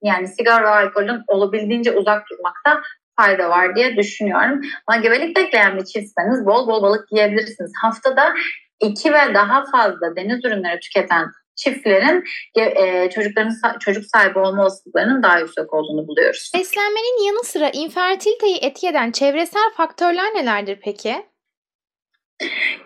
yani 0.03 0.29
sigara 0.29 0.65
ve 0.65 0.69
alkolün 0.69 1.23
olabildiğince 1.29 1.93
uzak 1.93 2.31
durmakta 2.31 2.83
fayda 3.17 3.51
var 3.51 3.77
diye 3.77 3.97
düşünüyorum. 3.97 4.61
Ama 4.87 5.03
gebelik 5.03 5.37
bekleyen 5.37 5.77
bir 5.77 5.85
çiftseniz 5.85 6.47
bol 6.47 6.69
bol 6.69 6.83
balık 6.83 7.13
yiyebilirsiniz. 7.13 7.73
Haftada 7.83 8.35
iki 8.81 9.13
ve 9.13 9.35
daha 9.35 9.65
fazla 9.65 10.17
deniz 10.17 10.45
ürünleri 10.45 10.81
tüketen 10.81 11.27
çiftlerin 11.57 12.25
e, 12.57 13.11
çocukların 13.11 13.79
çocuk 13.79 14.05
sahibi 14.05 14.39
olma 14.39 14.63
olasılıklarının 14.63 15.23
daha 15.23 15.39
yüksek 15.39 15.75
olduğunu 15.75 16.09
buluyoruz. 16.09 16.51
Beslenmenin 16.55 17.27
yanı 17.27 17.45
sıra 17.45 17.71
infertiliteyi 17.73 18.57
etki 18.57 18.89
eden 18.89 19.11
çevresel 19.11 19.71
faktörler 19.77 20.35
nelerdir 20.35 20.79
peki? 20.83 21.27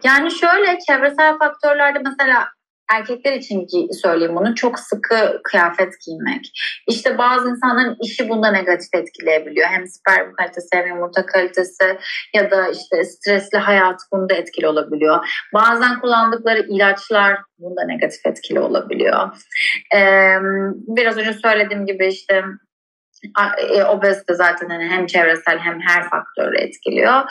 Yani 0.05 0.31
şöyle 0.31 0.79
çevresel 0.89 1.39
faktörlerde 1.39 1.99
mesela 1.99 2.49
erkekler 2.95 3.33
için 3.33 3.67
söyleyeyim 4.03 4.37
bunu 4.37 4.55
çok 4.55 4.79
sıkı 4.79 5.41
kıyafet 5.45 5.93
giymek. 6.07 6.51
İşte 6.89 7.19
bazı 7.19 7.51
insanların 7.51 7.97
işi 8.03 8.29
bunda 8.29 8.51
negatif 8.51 8.95
etkileyebiliyor. 8.95 9.69
Hem 9.69 9.87
sperm 9.87 10.33
kalitesi 10.33 10.69
hem 10.73 10.87
yumurta 10.87 11.27
kalitesi 11.27 11.99
ya 12.35 12.51
da 12.51 12.69
işte 12.69 13.05
stresli 13.05 13.59
hayat 13.59 14.01
bunda 14.13 14.35
etkili 14.35 14.67
olabiliyor. 14.67 15.27
Bazen 15.55 16.01
kullandıkları 16.01 16.67
ilaçlar 16.69 17.39
bunda 17.59 17.87
negatif 17.87 18.27
etkili 18.27 18.61
olabiliyor. 18.61 19.29
Ee, 19.97 20.37
biraz 20.97 21.17
önce 21.17 21.33
söylediğim 21.33 21.87
gibi 21.87 22.07
işte 22.07 22.45
e, 23.59 23.85
obezite 23.85 24.35
zaten 24.35 24.69
hani 24.69 24.85
hem 24.85 25.07
çevresel 25.07 25.59
hem 25.59 25.81
her 25.81 26.11
faktörü 26.11 26.57
etkiliyor. 26.59 27.23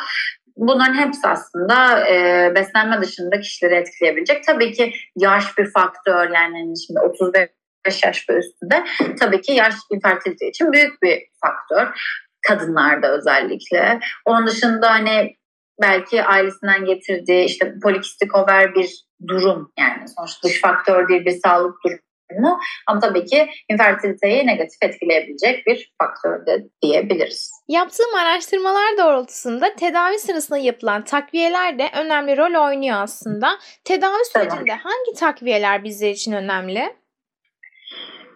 Bunların 0.59 0.93
hepsi 0.93 1.27
aslında 1.27 2.07
e, 2.07 2.51
beslenme 2.55 3.01
dışında 3.01 3.39
kişileri 3.39 3.75
etkileyebilecek. 3.75 4.43
Tabii 4.43 4.71
ki 4.71 4.93
yaş 5.15 5.57
bir 5.57 5.71
faktör 5.71 6.29
yani 6.29 6.57
hani 6.57 6.73
şimdi 6.87 6.99
35 6.99 8.03
yaş 8.05 8.29
ve 8.29 8.33
üstünde 8.33 8.85
tabii 9.19 9.41
ki 9.41 9.51
yaş 9.51 9.73
infertilite 9.91 10.47
için 10.47 10.71
büyük 10.71 11.01
bir 11.01 11.19
faktör. 11.45 11.99
Kadınlarda 12.47 13.11
özellikle. 13.17 13.99
Onun 14.25 14.47
dışında 14.47 14.91
hani 14.91 15.35
belki 15.81 16.23
ailesinden 16.23 16.85
getirdiği 16.85 17.45
işte 17.45 17.73
polikistik 17.83 18.35
over 18.35 18.75
bir 18.75 19.05
durum 19.27 19.71
yani 19.79 20.07
sonuçta 20.17 20.47
dış 20.47 20.61
faktör 20.61 21.07
değil 21.07 21.25
bir 21.25 21.39
sağlık 21.45 21.75
durumu 21.85 22.59
ama 22.87 22.99
tabii 22.99 23.25
ki 23.25 23.49
infertiliteyi 23.69 24.47
negatif 24.47 24.77
etkileyebilecek 24.83 25.67
bir 25.67 25.93
faktör 26.01 26.45
de 26.45 26.67
diyebiliriz. 26.81 27.58
Yaptığım 27.69 28.15
araştırmalar 28.15 28.97
doğrultusunda 28.97 29.75
tedavi 29.75 30.19
sırasında 30.19 30.57
yapılan 30.57 31.03
takviyeler 31.03 31.79
de 31.79 31.89
önemli 31.97 32.37
rol 32.37 32.67
oynuyor 32.67 32.97
aslında. 33.01 33.57
Tedavi 33.83 34.25
sürecinde 34.33 34.63
tamam. 34.67 34.79
hangi 34.83 35.19
takviyeler 35.19 35.83
bizler 35.83 36.09
için 36.09 36.31
önemli? 36.31 36.95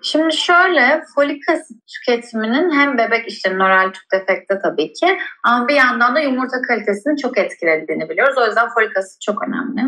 Şimdi 0.03 0.37
şöyle 0.37 1.03
folik 1.15 1.49
asit 1.49 1.77
tüketiminin 1.87 2.71
hem 2.71 2.97
bebek 2.97 3.27
işte 3.27 3.49
nöral 3.49 3.91
tüp 3.91 4.03
defekte 4.13 4.59
tabii 4.63 4.93
ki 4.93 5.17
ama 5.43 5.67
bir 5.67 5.75
yandan 5.75 6.15
da 6.15 6.19
yumurta 6.19 6.61
kalitesini 6.67 7.17
çok 7.17 7.37
etkilediğini 7.37 8.09
biliyoruz. 8.09 8.37
O 8.37 8.45
yüzden 8.45 8.69
folik 8.69 8.97
asit 8.97 9.21
çok 9.21 9.47
önemli. 9.47 9.81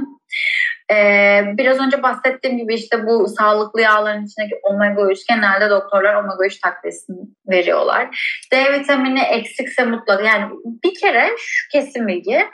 Ee, 0.91 1.41
biraz 1.57 1.79
önce 1.79 2.03
bahsettiğim 2.03 2.57
gibi 2.57 2.75
işte 2.75 3.05
bu 3.07 3.27
sağlıklı 3.27 3.81
yağların 3.81 4.25
içindeki 4.25 4.55
omega 4.63 5.11
3 5.11 5.19
genelde 5.29 5.69
doktorlar 5.69 6.15
omega 6.15 6.45
3 6.45 6.59
takviyesini 6.59 7.17
veriyorlar. 7.49 8.19
D 8.51 8.73
vitamini 8.73 9.21
eksikse 9.21 9.85
mutlaka 9.85 10.23
yani 10.23 10.51
bir 10.83 10.99
kere 10.99 11.29
şu 11.37 11.69
kesin 11.71 12.07
bilgi 12.07 12.45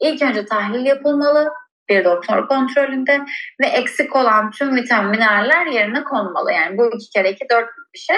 ilk 0.00 0.22
önce 0.22 0.44
tahlil 0.44 0.86
yapılmalı 0.86 1.50
bir 1.88 2.04
doktor 2.04 2.48
kontrolünde 2.48 3.20
ve 3.62 3.66
eksik 3.66 4.16
olan 4.16 4.50
tüm 4.50 4.76
vitamin 4.76 5.20
yerine 5.72 6.04
konmalı. 6.04 6.52
Yani 6.52 6.78
bu 6.78 6.86
iki 6.94 7.10
kere 7.10 7.30
iki 7.30 7.44
dört 7.50 7.68
bir 7.94 7.98
şey. 7.98 8.16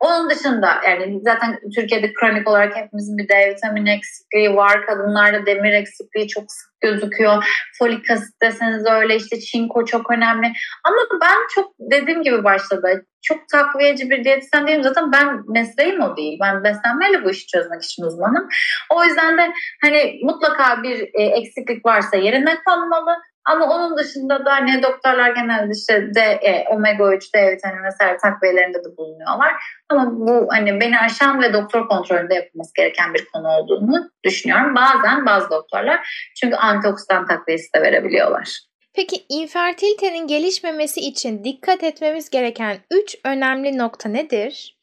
Onun 0.00 0.30
dışında 0.30 0.80
yani 0.88 1.20
zaten 1.22 1.58
Türkiye'de 1.74 2.12
kronik 2.12 2.48
olarak 2.48 2.76
hepimizin 2.76 3.18
bir 3.18 3.28
D 3.28 3.50
vitamini 3.50 3.90
eksikliği 3.90 4.56
var. 4.56 4.86
Kadınlarda 4.86 5.46
demir 5.46 5.72
eksikliği 5.72 6.28
çok 6.28 6.44
sık 6.48 6.72
gözüküyor. 6.80 7.44
Folik 7.78 8.10
asit 8.10 8.42
deseniz 8.42 8.86
öyle 8.86 9.16
işte 9.16 9.40
çinko 9.40 9.84
çok 9.84 10.10
önemli. 10.10 10.52
Ama 10.84 10.96
ben 11.20 11.36
çok 11.54 11.72
dediğim 11.78 12.22
gibi 12.22 12.44
başladı. 12.44 13.06
Çok 13.22 13.48
takviyeci 13.48 14.10
bir 14.10 14.24
diyetisyen 14.24 14.66
değilim. 14.66 14.82
Zaten 14.82 15.12
ben 15.12 15.40
mesleğim 15.48 16.00
o 16.00 16.16
değil. 16.16 16.38
Ben 16.42 16.64
beslenmeyle 16.64 17.24
bu 17.24 17.30
işi 17.30 17.46
çözmek 17.46 17.82
için 17.82 18.02
uzmanım. 18.02 18.48
O 18.90 19.04
yüzden 19.04 19.38
de 19.38 19.52
hani 19.82 20.20
mutlaka 20.22 20.82
bir 20.82 21.00
e, 21.00 21.22
eksiklik 21.22 21.86
varsa 21.86 22.16
yerine 22.16 22.56
konmalı. 22.66 23.16
Ama 23.44 23.64
onun 23.64 23.98
dışında 23.98 24.44
da 24.44 24.52
hani 24.52 24.82
doktorlar 24.82 25.30
genelde 25.30 25.72
işte 25.76 26.14
D, 26.14 26.20
e, 26.20 26.68
omega 26.68 27.14
3, 27.14 27.34
D 27.34 27.52
vitamini 27.52 27.84
vesaire 27.86 28.16
takviyelerinde 28.16 28.78
de 28.78 28.96
bulunuyorlar. 28.96 29.52
Ama 29.88 30.10
bu 30.10 30.46
hani 30.50 30.80
beni 30.80 30.98
aşan 30.98 31.42
ve 31.42 31.52
doktor 31.52 31.88
kontrolünde 31.88 32.34
yapılması 32.34 32.70
gereken 32.76 33.14
bir 33.14 33.24
konu 33.24 33.48
olduğunu 33.48 34.10
düşünüyorum. 34.24 34.74
Bazen 34.74 35.26
bazı 35.26 35.50
doktorlar 35.50 36.30
çünkü 36.40 36.56
antioksidan 36.56 37.26
takviyesi 37.26 37.74
de 37.76 37.82
verebiliyorlar. 37.82 38.58
Peki 38.94 39.24
infertilitenin 39.28 40.26
gelişmemesi 40.26 41.00
için 41.00 41.44
dikkat 41.44 41.82
etmemiz 41.82 42.30
gereken 42.30 42.78
3 42.90 43.16
önemli 43.24 43.78
nokta 43.78 44.08
nedir? 44.08 44.78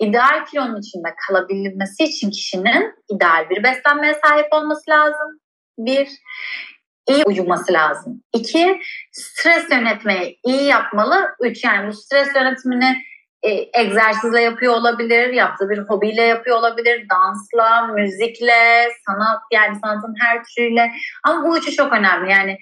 İdeal 0.00 0.44
kilonun 0.50 0.80
içinde 0.80 1.08
kalabilmesi 1.28 2.04
için 2.04 2.30
kişinin 2.30 2.94
ideal 3.08 3.50
bir 3.50 3.64
beslenmeye 3.64 4.14
sahip 4.24 4.46
olması 4.52 4.90
lazım. 4.90 5.40
Bir, 5.78 6.08
iyi 7.08 7.24
uyuması 7.24 7.72
lazım. 7.72 8.22
İki, 8.32 8.80
stres 9.12 9.70
yönetmeyi 9.70 10.38
iyi 10.44 10.64
yapmalı. 10.64 11.34
Üç, 11.40 11.64
yani 11.64 11.88
bu 11.88 11.92
stres 11.92 12.28
yönetimini 12.34 12.96
e, 13.42 13.80
egzersizle 13.80 14.40
yapıyor 14.40 14.74
olabilir, 14.74 15.32
yaptığı 15.32 15.70
bir 15.70 15.78
hobiyle 15.78 16.22
yapıyor 16.22 16.58
olabilir, 16.58 17.06
dansla, 17.10 17.86
müzikle, 17.86 18.88
sanat 19.06 19.42
yani 19.52 19.78
sanatın 19.82 20.14
her 20.20 20.42
türüyle. 20.44 20.92
Ama 21.24 21.44
bu 21.44 21.58
üçü 21.58 21.72
çok 21.72 21.92
önemli. 21.92 22.30
Yani 22.30 22.58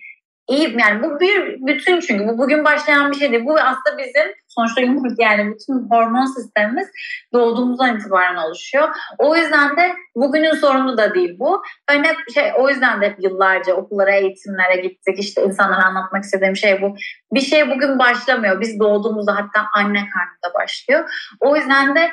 iyi 0.49 0.77
yani 0.81 1.03
bu 1.03 1.21
bir 1.21 1.57
bütün 1.67 2.01
çünkü 2.01 2.29
bu 2.29 2.39
bugün 2.39 2.65
başlayan 2.65 3.11
bir 3.11 3.17
şey 3.17 3.33
değil. 3.33 3.45
Bu 3.45 3.55
aslında 3.55 3.99
bizim 3.99 4.33
sonuçta 4.49 4.81
yumurta 4.81 5.23
yani 5.23 5.53
bütün 5.53 5.91
hormon 5.91 6.25
sistemimiz 6.25 6.89
doğduğumuzdan 7.33 7.97
itibaren 7.97 8.37
oluşuyor. 8.37 8.89
O 9.19 9.37
yüzden 9.37 9.77
de 9.77 9.95
bugünün 10.17 10.55
sorunu 10.55 10.99
da 10.99 11.15
değil 11.15 11.37
bu. 11.39 11.63
Ben 11.89 12.05
hep 12.05 12.17
şey 12.35 12.53
o 12.59 12.69
yüzden 12.69 13.01
de 13.01 13.07
hep 13.07 13.17
yıllarca 13.23 13.75
okullara, 13.75 14.15
eğitimlere 14.15 14.77
gittik. 14.77 15.19
İşte 15.19 15.43
insanlara 15.43 15.85
anlatmak 15.85 16.25
istediğim 16.25 16.57
şey 16.57 16.83
bu. 16.83 16.97
Bir 17.33 17.41
şey 17.41 17.71
bugün 17.71 17.99
başlamıyor. 17.99 18.61
Biz 18.61 18.81
doğduğumuzda 18.81 19.37
hatta 19.37 19.67
anne 19.75 19.99
karnında 19.99 20.55
başlıyor. 20.55 21.11
O 21.41 21.57
yüzden 21.57 21.95
de 21.95 22.11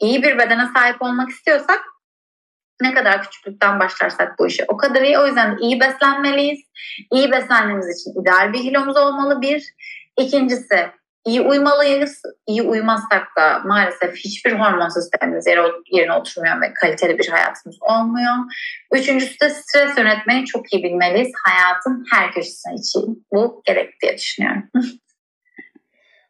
iyi 0.00 0.22
bir 0.22 0.38
bedene 0.38 0.66
sahip 0.76 1.02
olmak 1.02 1.28
istiyorsak 1.28 1.80
ne 2.80 2.94
kadar 2.94 3.22
küçüklükten 3.22 3.80
başlarsak 3.80 4.38
bu 4.38 4.46
işe 4.46 4.64
o 4.68 4.76
kadar 4.76 5.02
iyi. 5.02 5.18
O 5.18 5.26
yüzden 5.26 5.56
iyi 5.60 5.80
beslenmeliyiz. 5.80 6.60
İyi 7.12 7.32
beslenmemiz 7.32 8.00
için 8.00 8.22
ideal 8.22 8.52
bir 8.52 8.62
kilomuz 8.62 8.96
olmalı 8.96 9.42
bir. 9.42 9.64
İkincisi 10.18 10.90
iyi 11.26 11.40
uymalıyız. 11.40 12.22
İyi 12.46 12.62
uymazsak 12.62 13.28
da 13.38 13.58
maalesef 13.64 14.16
hiçbir 14.16 14.52
hormon 14.52 14.88
sistemimiz 14.88 15.46
yerine 15.92 16.12
oturmuyor 16.12 16.60
ve 16.60 16.74
kaliteli 16.74 17.18
bir 17.18 17.28
hayatımız 17.28 17.76
olmuyor. 17.80 18.34
Üçüncüsü 18.92 19.40
de 19.40 19.50
stres 19.50 19.98
yönetmeyi 19.98 20.44
çok 20.44 20.72
iyi 20.72 20.82
bilmeliyiz. 20.82 21.32
Hayatın 21.44 22.04
her 22.12 22.32
köşesine 22.32 22.74
için 22.74 23.26
bu 23.32 23.62
gerek 23.64 24.02
diye 24.02 24.16
düşünüyorum. 24.16 24.62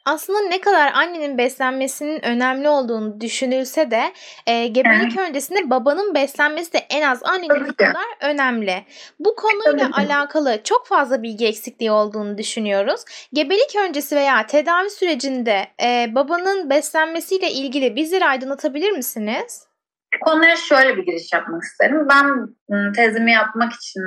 aslında 0.07 0.41
ne 0.41 0.61
kadar 0.61 0.93
annenin 0.93 1.39
beslenmesinin 1.39 2.25
önemli 2.25 2.69
olduğunu 2.69 3.21
düşünülse 3.21 3.91
de 3.91 4.13
e, 4.47 4.67
gebelik 4.67 5.19
öncesinde 5.19 5.71
babanın 5.71 6.15
beslenmesi 6.15 6.73
de 6.73 6.79
en 6.79 7.03
az 7.03 7.25
annenin 7.25 7.73
kadar 7.73 8.07
önemli. 8.21 8.85
Bu 9.19 9.35
konuyla 9.37 9.91
alakalı 9.93 10.61
çok 10.65 10.87
fazla 10.87 11.23
bilgi 11.23 11.47
eksikliği 11.47 11.91
olduğunu 11.91 12.39
düşünüyoruz. 12.39 13.01
Gebelik 13.33 13.77
öncesi 13.89 14.17
veya 14.17 14.47
tedavi 14.47 14.91
sürecinde 14.91 15.67
e, 15.83 16.15
babanın 16.15 16.71
beslenmesiyle 16.71 17.51
ilgili 17.51 17.97
bizleri 17.97 18.25
aydınlatabilir 18.27 18.91
misiniz? 18.91 19.67
Konuya 20.25 20.57
şöyle 20.57 20.97
bir 20.97 21.07
giriş 21.07 21.33
yapmak 21.33 21.63
isterim. 21.63 22.09
Ben 22.11 22.47
tezimi 22.93 23.33
yapmak 23.33 23.73
için 23.73 24.03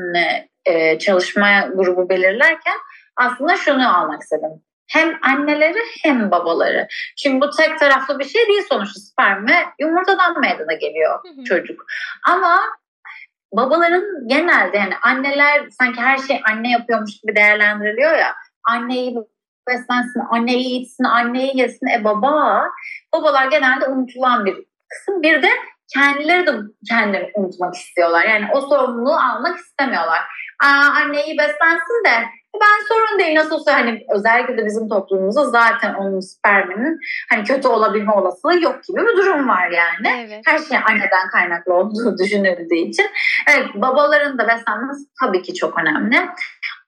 e, 0.66 1.00
çalışma 1.00 1.62
grubu 1.74 2.10
belirlerken 2.10 2.78
aslında 3.16 3.56
şunu 3.56 3.98
almak 3.98 4.22
istedim 4.22 4.62
hem 4.90 5.20
anneleri 5.22 5.80
hem 6.04 6.32
babaları. 6.32 6.88
Şimdi 7.16 7.42
bu 7.42 7.50
tek 7.50 7.80
taraflı 7.80 8.20
bir 8.20 8.26
şey 8.26 8.48
değil 8.48 8.64
sonuçta 8.70 9.00
sperme 9.00 9.66
yumurtadan 9.80 10.40
meydana 10.40 10.74
geliyor 10.74 11.20
hı 11.24 11.42
hı. 11.42 11.44
çocuk. 11.44 11.86
Ama 12.28 12.60
babaların 13.54 14.04
genelde 14.28 14.78
yani 14.78 14.94
anneler 15.02 15.70
sanki 15.80 16.02
her 16.02 16.18
şey 16.18 16.42
anne 16.52 16.72
yapıyormuş 16.72 17.22
gibi 17.22 17.36
değerlendiriliyor 17.36 18.18
ya. 18.18 18.36
Anneyi 18.64 19.16
beslensin, 19.70 20.22
anneyi 20.32 20.66
eğitsin, 20.66 21.04
anneyi 21.04 21.58
yesin. 21.58 21.88
E 21.88 22.04
baba, 22.04 22.66
babalar 23.14 23.48
genelde 23.48 23.88
unutulan 23.88 24.46
bir 24.46 24.56
kısım. 24.90 25.22
Bir 25.22 25.42
de 25.42 25.50
kendileri 25.94 26.48
de 26.48 26.52
kendilerini 26.90 27.32
unutmak 27.36 27.76
istiyorlar. 27.76 28.26
Yani 28.26 28.48
o 28.54 28.62
sorumluluğu 28.62 29.16
almak 29.16 29.60
istemiyorlar. 29.60 30.20
Aa, 30.64 30.90
anne 31.04 31.26
iyi 31.26 31.38
beslensin 31.38 32.06
de 32.06 32.26
Ben 32.56 32.88
sorun 32.88 33.20
değil 33.20 33.36
nasıl 33.36 33.56
olsa 33.56 33.74
hani 33.74 34.06
özellikle 34.16 34.58
de 34.58 34.66
bizim 34.66 34.90
toplumumuzda 34.90 35.46
zaten 35.46 35.94
onun 35.94 36.20
sperminin 36.20 37.00
hani 37.30 37.44
kötü 37.44 37.68
olabilme 37.68 38.12
olasılığı 38.12 38.64
yok 38.64 38.84
gibi 38.84 39.02
bir 39.02 39.18
durum 39.18 39.50
var 39.50 39.70
yani. 39.70 40.26
Evet. 40.26 40.42
Her 40.48 40.60
şey 40.60 40.78
anneden 40.78 41.30
kaynaklı 41.32 41.74
olduğu 41.74 42.18
düşünüldüğü 42.24 42.76
için. 42.76 43.06
Evet 43.50 43.68
babaların 43.76 44.38
da 44.38 44.48
beslenmesi 44.48 45.06
tabii 45.24 45.42
ki 45.42 45.54
çok 45.54 45.80
önemli. 45.80 46.30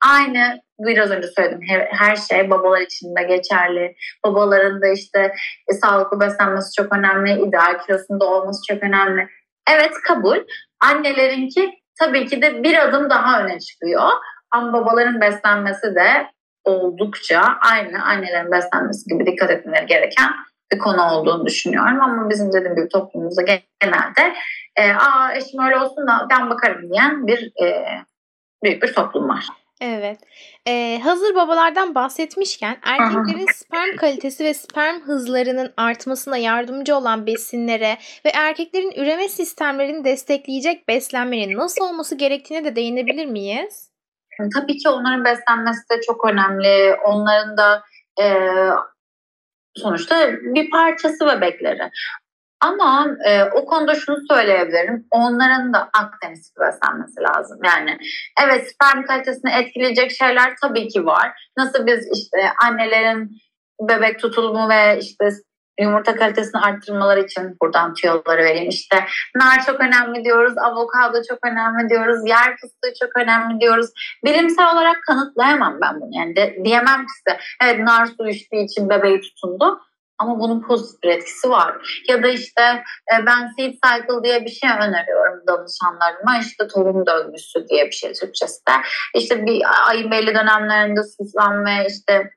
Aynı 0.05 0.61
biraz 0.79 1.11
önce 1.11 1.27
söyledim 1.27 1.61
her, 1.67 1.79
her 1.79 2.15
şey 2.15 2.49
babalar 2.49 2.81
için 2.81 3.15
de 3.15 3.23
geçerli. 3.23 3.95
Babaların 4.25 4.81
da 4.81 4.87
işte 4.87 5.33
e, 5.71 5.73
sağlıklı 5.73 6.19
beslenmesi 6.19 6.73
çok 6.81 6.93
önemli, 6.93 7.41
ideal 7.47 7.79
kilosunda 7.85 8.25
olması 8.25 8.61
çok 8.73 8.83
önemli. 8.83 9.27
Evet 9.69 9.93
kabul. 10.07 10.37
Annelerinki 10.79 11.71
tabii 11.99 12.25
ki 12.25 12.41
de 12.41 12.63
bir 12.63 12.87
adım 12.87 13.09
daha 13.09 13.43
öne 13.43 13.59
çıkıyor. 13.59 14.09
Ama 14.51 14.73
babaların 14.73 15.21
beslenmesi 15.21 15.95
de 15.95 16.31
oldukça 16.63 17.41
aynı 17.61 18.03
annelerin 18.03 18.51
beslenmesi 18.51 19.09
gibi 19.09 19.25
dikkat 19.25 19.51
etmeleri 19.51 19.85
gereken 19.85 20.31
bir 20.73 20.79
konu 20.79 21.03
olduğunu 21.11 21.45
düşünüyorum. 21.45 22.01
Ama 22.01 22.29
bizim 22.29 22.53
dediğim 22.53 22.75
gibi 22.75 22.89
toplumumuzda 22.89 23.41
genelde 23.41 24.33
e, 24.75 24.91
aa 24.91 25.33
eşim 25.33 25.63
öyle 25.65 25.77
olsun 25.77 26.07
da 26.07 26.27
ben 26.29 26.49
bakarım 26.49 26.89
diyen 26.93 27.27
bir 27.27 27.51
e, 27.63 27.85
büyük 28.63 28.83
bir 28.83 28.93
toplum 28.93 29.29
var. 29.29 29.45
Evet. 29.81 30.19
Ee, 30.67 30.99
hazır 31.03 31.35
babalardan 31.35 31.95
bahsetmişken 31.95 32.77
erkeklerin 32.83 33.47
sperm 33.53 33.95
kalitesi 33.95 34.43
ve 34.43 34.53
sperm 34.53 35.01
hızlarının 35.01 35.73
artmasına 35.77 36.37
yardımcı 36.37 36.95
olan 36.95 37.25
besinlere 37.25 37.97
ve 38.25 38.29
erkeklerin 38.29 38.91
üreme 38.91 39.29
sistemlerini 39.29 40.05
destekleyecek 40.05 40.87
beslenmenin 40.87 41.57
nasıl 41.57 41.85
olması 41.85 42.15
gerektiğine 42.15 42.65
de 42.65 42.75
değinebilir 42.75 43.25
miyiz? 43.25 43.90
Tabii 44.55 44.77
ki 44.77 44.89
onların 44.89 45.25
beslenmesi 45.25 45.89
de 45.91 46.01
çok 46.01 46.25
önemli. 46.25 46.95
Onların 47.05 47.57
da 47.57 47.83
e, 48.21 48.25
sonuçta 49.75 50.31
bir 50.31 50.69
parçası 50.69 51.27
bebekleri. 51.27 51.89
Ama 52.61 53.07
e, 53.25 53.43
o 53.43 53.65
konuda 53.65 53.95
şunu 53.95 54.17
söyleyebilirim. 54.31 55.07
Onların 55.11 55.73
da 55.73 55.89
Akdeniz 55.93 56.53
beslenmesi 56.59 57.21
lazım. 57.21 57.59
Yani 57.65 57.97
evet 58.45 58.71
sperm 58.71 59.05
kalitesini 59.05 59.51
etkileyecek 59.51 60.11
şeyler 60.11 60.53
tabii 60.61 60.87
ki 60.87 61.05
var. 61.05 61.31
Nasıl 61.57 61.85
biz 61.87 62.09
işte 62.17 62.37
annelerin 62.63 63.31
bebek 63.81 64.19
tutulumu 64.19 64.69
ve 64.69 64.99
işte 64.99 65.29
yumurta 65.81 66.15
kalitesini 66.15 66.61
arttırmaları 66.61 67.19
için 67.19 67.57
buradan 67.61 67.93
tüyoları 67.93 68.43
vereyim. 68.43 68.69
İşte 68.69 69.05
nar 69.35 69.65
çok 69.65 69.79
önemli 69.79 70.23
diyoruz, 70.23 70.53
avokado 70.57 71.21
çok 71.29 71.39
önemli 71.45 71.89
diyoruz, 71.89 72.19
yer 72.27 72.57
fıstığı 72.57 72.93
çok 73.01 73.17
önemli 73.17 73.59
diyoruz. 73.59 73.89
Bilimsel 74.25 74.73
olarak 74.73 74.97
kanıtlayamam 75.07 75.77
ben 75.81 76.01
bunu. 76.01 76.09
Yani 76.11 76.35
de, 76.35 76.57
diyemem 76.63 77.01
ki 77.01 77.11
size 77.17 77.39
evet 77.63 77.79
nar 77.79 78.05
su 78.05 78.27
içtiği 78.27 78.65
için 78.65 78.89
bebeği 78.89 79.21
tutundu. 79.21 79.81
Ama 80.21 80.39
bunun 80.39 80.61
pozitif 80.61 81.03
bir 81.03 81.09
etkisi 81.09 81.49
var. 81.49 82.01
Ya 82.09 82.23
da 82.23 82.27
işte 82.27 82.61
e, 83.13 83.25
ben 83.25 83.47
seed 83.57 83.73
cycle 83.73 84.23
diye 84.23 84.45
bir 84.45 84.49
şey 84.49 84.69
öneriyorum 84.69 85.43
danışanlarıma. 85.47 86.39
İşte 86.41 86.67
tohum 86.67 87.05
döngüsü 87.05 87.67
diye 87.69 87.85
bir 87.85 87.91
şey 87.91 88.13
Türkçesi 88.13 88.59
de. 88.69 88.73
İşte 89.15 89.45
bir 89.45 89.61
ayın 89.89 90.11
belli 90.11 90.35
dönemlerinde 90.35 91.01
ve 91.65 91.87
işte 91.87 92.31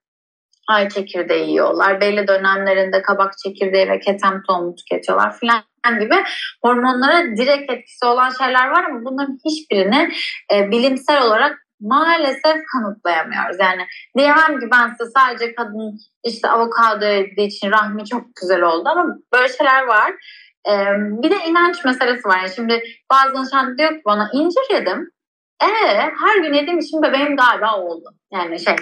ay 0.69 0.89
çekirdeği 0.89 1.51
yiyorlar. 1.51 2.01
Belli 2.01 2.29
dönemlerinde 2.29 3.03
kabak 3.03 3.39
çekirdeği 3.39 3.89
ve 3.89 4.01
ketem 4.01 4.43
tohumu 4.43 4.75
tüketiyorlar 4.75 5.39
filan 5.39 5.65
gibi 6.01 6.15
hormonlara 6.63 7.37
direkt 7.37 7.73
etkisi 7.73 8.07
olan 8.07 8.31
şeyler 8.31 8.69
var 8.69 8.85
ama 8.85 9.05
bunların 9.05 9.39
hiçbirini 9.45 10.09
e, 10.55 10.71
bilimsel 10.71 11.23
olarak 11.23 11.65
maalesef 11.81 12.57
kanıtlayamıyoruz. 12.73 13.57
Yani 13.61 13.87
diyemem 14.19 14.61
ki 14.61 14.69
ben 14.73 14.89
size 14.89 15.11
sadece 15.17 15.55
kadın 15.55 15.99
işte 16.25 16.49
avokado 16.49 17.05
yediği 17.05 17.47
için 17.47 17.71
rahmi 17.71 18.05
çok 18.05 18.25
güzel 18.41 18.63
oldu 18.63 18.89
ama 18.89 19.17
böyle 19.33 19.49
şeyler 19.49 19.87
var. 19.87 20.13
Ee, 20.69 20.87
bir 21.23 21.31
de 21.31 21.37
inanç 21.47 21.85
meselesi 21.85 22.29
var. 22.29 22.39
Yani 22.39 22.55
şimdi 22.57 22.83
bazı 23.13 23.35
danışan 23.35 23.79
diyor 23.79 23.91
ki 23.91 24.03
bana 24.07 24.31
incir 24.33 24.75
yedim. 24.75 25.11
Ee, 25.63 25.67
her 25.97 26.43
gün 26.43 26.53
yediğim 26.53 26.79
için 26.79 27.03
bebeğim 27.03 27.37
galiba 27.37 27.81
oldu. 27.81 28.11
Yani 28.33 28.61
şey 28.61 28.75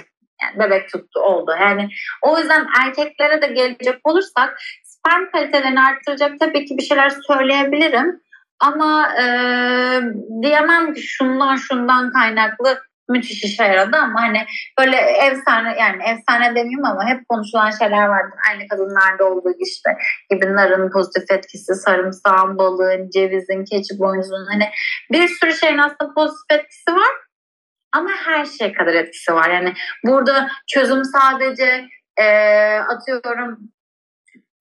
yani 0.43 0.59
bebek 0.59 0.89
tuttu 0.93 1.21
oldu. 1.21 1.53
Yani 1.61 1.89
o 2.23 2.39
yüzden 2.39 2.67
erkeklere 2.85 3.43
de 3.43 3.47
gelecek 3.47 4.01
olursak 4.05 4.59
sperm 4.85 5.31
kalitelerini 5.31 5.81
arttıracak 5.81 6.41
tabii 6.41 6.65
ki 6.65 6.79
bir 6.79 6.83
şeyler 6.83 7.13
söyleyebilirim. 7.27 8.21
Ama 8.61 9.09
e, 9.23 9.25
diyemem 10.43 10.95
ki 10.95 11.03
şundan 11.03 11.57
şundan 11.57 12.13
kaynaklı 12.13 12.79
müthiş 13.09 13.45
işe 13.45 13.65
yaradı 13.65 13.97
ama 13.97 14.23
hani 14.23 14.47
böyle 14.79 14.97
efsane 14.97 15.77
yani 15.81 16.03
efsane 16.03 16.51
demeyeyim 16.51 16.85
ama 16.85 17.07
hep 17.07 17.29
konuşulan 17.29 17.71
şeyler 17.71 18.07
vardır. 18.07 18.39
Aynı 18.51 18.69
kadınlarda 18.69 19.25
olduğu 19.25 19.53
işte 19.59 19.97
gibi 20.31 20.55
narın 20.55 20.91
pozitif 20.91 21.31
etkisi, 21.31 21.75
sarımsağın, 21.75 22.59
balığın, 22.59 23.11
cevizin, 23.11 23.65
keçi 23.65 23.99
boynuzunun 23.99 24.47
hani 24.53 24.71
bir 25.13 25.29
sürü 25.29 25.53
şeyin 25.53 25.79
aslında 25.79 26.15
pozitif 26.15 26.51
etkisi 26.51 26.91
var 26.91 27.13
ama 27.93 28.11
her 28.25 28.45
şey 28.45 28.73
kadar 28.73 28.95
etkisi 28.95 29.35
var. 29.35 29.51
Yani 29.51 29.75
burada 30.05 30.49
çözüm 30.67 31.05
sadece 31.05 31.89
e, 32.17 32.27
atıyorum 32.79 33.59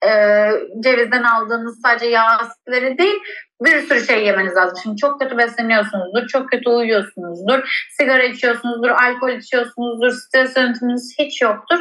e, 0.06 0.50
cevizden 0.80 1.24
aldığınız 1.24 1.82
sadece 1.82 2.06
yağ 2.06 2.24
asitleri 2.24 2.98
değil 2.98 3.20
bir 3.62 3.82
sürü 3.82 4.06
şey 4.06 4.26
yemeniz 4.26 4.56
lazım. 4.56 4.78
Şimdi 4.84 4.98
çok 4.98 5.22
kötü 5.22 5.38
besleniyorsunuzdur, 5.38 6.28
çok 6.28 6.52
kötü 6.52 6.70
uyuyorsunuzdur, 6.70 7.88
sigara 7.98 8.24
içiyorsunuzdur, 8.24 8.90
alkol 8.90 9.30
içiyorsunuzdur, 9.30 10.12
stres 10.12 10.58
yönetiminiz 10.58 11.16
hiç 11.20 11.42
yoktur. 11.42 11.80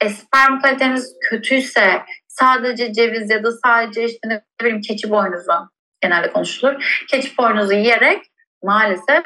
E, 0.00 0.08
sperm 0.08 0.60
kaliteniz 0.60 1.12
kötüyse 1.30 2.02
sadece 2.28 2.92
ceviz 2.92 3.30
ya 3.30 3.44
da 3.44 3.52
sadece 3.52 4.04
işte 4.04 4.28
ne 4.28 4.42
bileyim 4.60 4.80
keçi 4.80 5.10
boynuzu 5.10 5.52
genelde 6.00 6.32
konuşulur. 6.32 7.04
Keçi 7.10 7.38
boynuzu 7.38 7.74
yiyerek 7.74 8.22
maalesef 8.62 9.24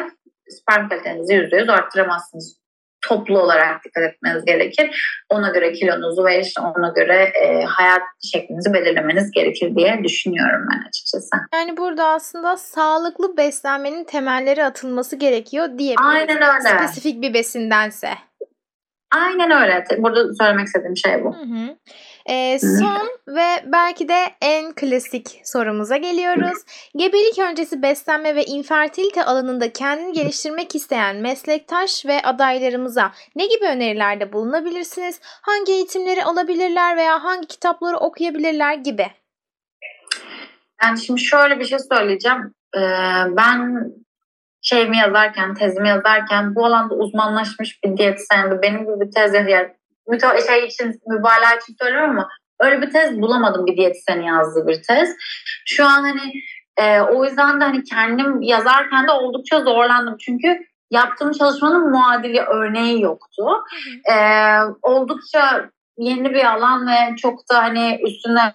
sperm 0.51 0.89
kalitenizi 0.89 1.35
%100 1.35 1.73
arttıramazsınız 1.73 2.61
toplu 3.01 3.39
olarak 3.39 3.85
dikkat 3.85 4.05
etmeniz 4.05 4.45
gerekir. 4.45 5.15
Ona 5.29 5.49
göre 5.49 5.73
kilonuzu 5.73 6.25
ve 6.25 6.41
işte 6.41 6.61
ona 6.61 6.89
göre 6.89 7.23
e, 7.23 7.65
hayat 7.65 8.03
şeklinizi 8.33 8.73
belirlemeniz 8.73 9.31
gerekir 9.31 9.77
diye 9.77 10.05
düşünüyorum 10.05 10.67
ben 10.73 10.89
açıkçası. 10.89 11.37
Yani 11.55 11.77
burada 11.77 12.07
aslında 12.07 12.57
sağlıklı 12.57 13.37
beslenmenin 13.37 14.05
temelleri 14.05 14.65
atılması 14.65 15.17
gerekiyor 15.17 15.67
diyebiliriz. 15.67 16.07
Aynen 16.07 16.43
öyle. 16.43 16.79
Spesifik 16.79 17.23
bir 17.23 17.35
besindense. 17.35 18.09
Aynen 19.17 19.51
öyle. 19.51 19.85
Burada 19.99 20.35
söylemek 20.35 20.67
istediğim 20.67 20.97
şey 20.97 21.25
bu. 21.25 21.37
Hı 21.37 21.43
hı. 21.43 21.77
E, 22.27 22.59
son 22.59 23.19
ve 23.29 23.47
belki 23.65 24.09
de 24.09 24.25
en 24.41 24.73
klasik 24.73 25.41
sorumuza 25.45 25.97
geliyoruz. 25.97 26.59
Gebelik 26.97 27.39
öncesi 27.39 27.83
beslenme 27.83 28.35
ve 28.35 28.45
infertilite 28.45 29.25
alanında 29.25 29.73
kendini 29.73 30.13
geliştirmek 30.13 30.75
isteyen 30.75 31.17
meslektaş 31.17 32.07
ve 32.07 32.23
adaylarımıza 32.23 33.13
ne 33.37 33.47
gibi 33.47 33.65
önerilerde 33.65 34.33
bulunabilirsiniz? 34.33 35.21
Hangi 35.23 35.73
eğitimleri 35.73 36.25
alabilirler 36.25 36.97
veya 36.97 37.25
hangi 37.25 37.47
kitapları 37.47 37.97
okuyabilirler 37.97 38.75
gibi? 38.75 39.07
Yani 40.83 41.01
şimdi 41.01 41.21
şöyle 41.21 41.59
bir 41.59 41.65
şey 41.65 41.79
söyleyeceğim. 41.79 42.55
Ee, 42.77 42.81
ben 43.37 43.85
şeyimi 44.63 44.99
yazarken, 44.99 45.55
tezimi 45.55 45.89
yazarken 45.89 46.55
bu 46.55 46.67
alanda 46.67 46.95
uzmanlaşmış 46.95 47.85
bir 47.85 47.97
diyetisyendi. 47.97 48.63
Benim 48.63 48.81
gibi 48.81 49.01
bir 49.01 49.11
tez 49.11 49.35
müte 50.09 50.27
şey 50.47 50.67
için 50.67 51.01
mübalağa 51.07 51.55
için 51.61 51.77
söylüyorum 51.81 52.11
ama 52.11 52.29
öyle 52.61 52.83
bir 52.83 52.91
tez 52.91 53.21
bulamadım 53.21 53.67
bir 53.67 53.77
diyetisyenin 53.77 54.23
yazdığı 54.23 54.67
bir 54.67 54.83
tez. 54.83 55.17
Şu 55.67 55.85
an 55.85 56.03
hani 56.03 56.33
e, 56.77 57.01
o 57.01 57.25
yüzden 57.25 57.61
de 57.61 57.65
hani 57.65 57.85
kendim 57.85 58.43
yazarken 58.43 59.09
de 59.09 59.11
oldukça 59.11 59.61
zorlandım. 59.61 60.17
Çünkü 60.21 60.59
yaptığım 60.91 61.33
çalışmanın 61.33 61.91
muadili 61.91 62.41
örneği 62.41 63.03
yoktu. 63.03 63.45
E, 64.13 64.17
oldukça 64.83 65.71
yeni 65.99 66.31
bir 66.31 66.45
alan 66.45 66.87
ve 66.87 67.17
çok 67.17 67.51
da 67.51 67.63
hani 67.63 68.01
üstüne 68.07 68.55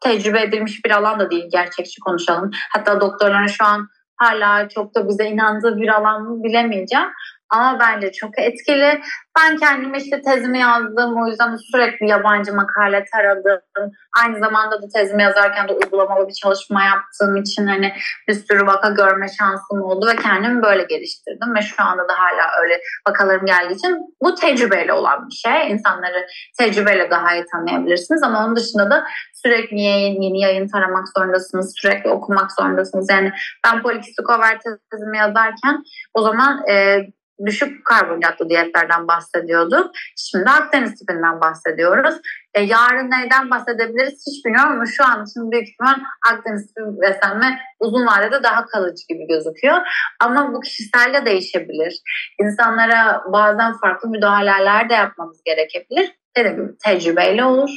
tecrübe 0.00 0.42
edilmiş 0.42 0.84
bir 0.84 0.90
alan 0.90 1.20
da 1.20 1.30
değil 1.30 1.48
gerçekçi 1.52 2.00
konuşalım. 2.00 2.50
Hatta 2.72 3.00
doktorların 3.00 3.46
şu 3.46 3.64
an 3.64 3.88
hala 4.16 4.68
çok 4.68 4.94
da 4.94 5.08
bize 5.08 5.24
inandığı 5.24 5.76
bir 5.76 5.88
alan 5.88 6.22
mı 6.22 6.44
bilemeyeceğim. 6.44 7.08
Ama 7.50 7.78
bence 7.80 8.12
çok 8.12 8.38
etkili. 8.38 9.00
Ben 9.38 9.56
kendim 9.56 9.94
işte 9.94 10.22
tezimi 10.22 10.58
yazdım. 10.58 11.22
O 11.22 11.26
yüzden 11.28 11.56
sürekli 11.56 12.08
yabancı 12.08 12.54
makale 12.54 13.04
taradım. 13.12 13.90
Aynı 14.22 14.38
zamanda 14.38 14.82
da 14.82 14.86
tezimi 14.94 15.22
yazarken 15.22 15.68
de 15.68 15.72
uygulamalı 15.72 16.28
bir 16.28 16.32
çalışma 16.32 16.84
yaptığım 16.84 17.36
için 17.36 17.66
hani 17.66 17.92
bir 18.28 18.34
sürü 18.34 18.66
vaka 18.66 18.88
görme 18.88 19.26
şansım 19.38 19.82
oldu 19.82 20.06
ve 20.06 20.16
kendimi 20.16 20.62
böyle 20.62 20.82
geliştirdim 20.82 21.54
ve 21.54 21.62
şu 21.62 21.82
anda 21.82 22.08
da 22.08 22.12
hala 22.12 22.62
öyle 22.62 22.80
vakalarım 23.08 23.46
geldiği 23.46 23.74
için 23.74 23.98
bu 24.22 24.34
tecrübeyle 24.34 24.92
olan 24.92 25.28
bir 25.28 25.34
şey. 25.34 25.70
İnsanları 25.70 26.26
tecrübeyle 26.58 27.10
daha 27.10 27.34
iyi 27.34 27.44
tanıyabilirsiniz 27.52 28.22
ama 28.22 28.44
onun 28.44 28.56
dışında 28.56 28.90
da 28.90 29.04
sürekli 29.42 29.80
yayın, 29.80 30.20
yeni 30.20 30.40
yayın 30.40 30.68
taramak 30.68 31.08
zorundasınız. 31.16 31.74
Sürekli 31.76 32.10
okumak 32.10 32.52
zorundasınız. 32.52 33.10
Yani 33.10 33.32
ben 33.66 33.82
polikistik 33.82 34.30
over 34.30 34.58
tezimi 34.90 35.18
yazarken 35.18 35.82
o 36.14 36.22
zaman 36.22 36.68
e, 36.70 36.98
düşük 37.46 37.84
karbonhidratlı 37.84 38.48
diyetlerden 38.48 39.08
bahsediyorduk. 39.08 39.90
Şimdi 40.16 40.50
Akdeniz 40.50 40.94
tipinden 40.94 41.40
bahsediyoruz. 41.40 42.14
E, 42.54 42.60
yarın 42.62 43.10
neyden 43.10 43.50
bahsedebiliriz 43.50 44.24
hiç 44.26 44.44
bilmiyorum 44.44 44.72
ama 44.72 44.86
şu 44.86 45.04
an 45.04 45.24
için 45.24 45.50
büyük 45.50 45.68
ihtimal 45.68 45.94
Akdeniz 46.32 46.66
tipi 46.66 46.80
beslenme 47.02 47.58
uzun 47.80 48.06
vadede 48.06 48.42
daha 48.42 48.66
kalıcı 48.66 49.06
gibi 49.08 49.26
gözüküyor. 49.26 49.76
Ama 50.20 50.52
bu 50.54 50.60
kişiselle 50.60 51.26
değişebilir. 51.26 52.00
İnsanlara 52.42 53.22
bazen 53.32 53.72
farklı 53.80 54.08
müdahaleler 54.08 54.90
de 54.90 54.94
yapmamız 54.94 55.42
gerekebilir. 55.44 56.12
Dediğim 56.36 56.56
gibi 56.56 56.76
tecrübeyle 56.84 57.44
olur. 57.44 57.70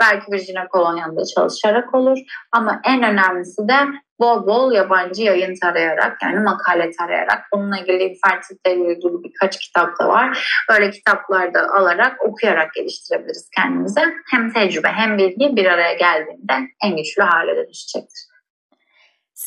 Belki 0.00 0.32
bir 0.32 0.38
jinekolon 0.38 0.96
yanında 0.96 1.24
çalışarak 1.34 1.94
olur. 1.94 2.18
Ama 2.52 2.80
en 2.84 3.02
önemlisi 3.02 3.68
de 3.68 3.78
bol 4.22 4.46
bol 4.46 4.72
yabancı 4.72 5.22
yayın 5.22 5.54
tarayarak 5.62 6.22
yani 6.22 6.40
makale 6.40 6.90
tarayarak 6.90 7.42
bununle 7.52 7.80
ilgili 7.80 8.02
infertilite 8.02 8.74
ile 8.74 8.92
ilgili 8.92 9.24
birkaç 9.24 9.58
kitap 9.58 10.00
da 10.00 10.08
var. 10.08 10.64
Böyle 10.70 10.90
kitaplar 10.90 11.54
da 11.54 11.68
alarak 11.78 12.22
okuyarak 12.22 12.74
geliştirebiliriz 12.74 13.50
kendimize. 13.56 14.02
Hem 14.30 14.52
tecrübe 14.52 14.88
hem 14.88 15.18
bilgi 15.18 15.56
bir 15.56 15.66
araya 15.66 15.94
geldiğinde 15.94 16.54
en 16.84 16.96
güçlü 16.96 17.22
hale 17.22 17.56
dönüşecektir. 17.56 18.31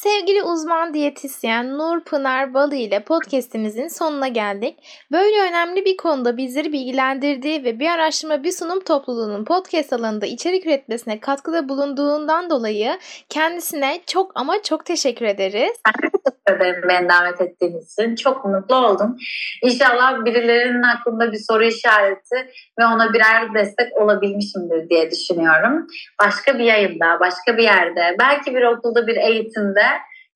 Sevgili 0.06 0.44
uzman 0.44 0.94
diyetisyen 0.94 1.78
Nur 1.78 2.00
Pınar 2.04 2.54
Balı 2.54 2.76
ile 2.76 3.04
podcastimizin 3.04 3.88
sonuna 3.88 4.28
geldik. 4.28 4.80
Böyle 5.12 5.42
önemli 5.50 5.86
bir 5.86 5.98
konuda 5.98 6.38
bizleri 6.38 6.74
bilgilendirdiği 6.74 7.64
ve 7.64 7.80
bir 7.80 7.90
araştırma 7.90 8.44
bir 8.44 8.52
sunum 8.52 8.80
topluluğunun 8.80 9.46
podcast 9.46 9.94
alanında 9.94 10.26
içerik 10.26 10.66
üretmesine 10.66 11.20
katkıda 11.20 11.70
bulunduğundan 11.70 12.50
dolayı 12.50 13.00
kendisine 13.30 14.02
çok 14.08 14.32
ama 14.36 14.62
çok 14.62 14.86
teşekkür 14.86 15.26
ederiz. 15.26 15.78
Ederim 16.50 16.82
beni 16.90 17.10
davet 17.10 17.42
ettiğiniz 17.42 17.94
için. 17.94 18.16
Çok 18.16 18.46
mutlu 18.46 18.76
oldum. 18.76 19.18
İnşallah 19.62 20.26
birilerinin 20.26 20.84
aklında 20.84 21.32
bir 21.32 21.40
soru 21.50 21.64
işareti 21.64 22.36
ve 22.80 22.86
ona 22.86 23.14
birer 23.14 23.54
destek 23.54 24.02
olabilmişimdir 24.02 24.90
diye 24.90 25.12
düşünüyorum. 25.12 25.88
Başka 26.22 26.60
bir 26.60 26.64
yayında, 26.64 27.20
başka 27.20 27.58
bir 27.58 27.64
yerde, 27.64 28.16
belki 28.20 28.56
bir 28.56 28.64
okulda 28.64 29.08
bir 29.08 29.16
eğitimde 29.16 29.86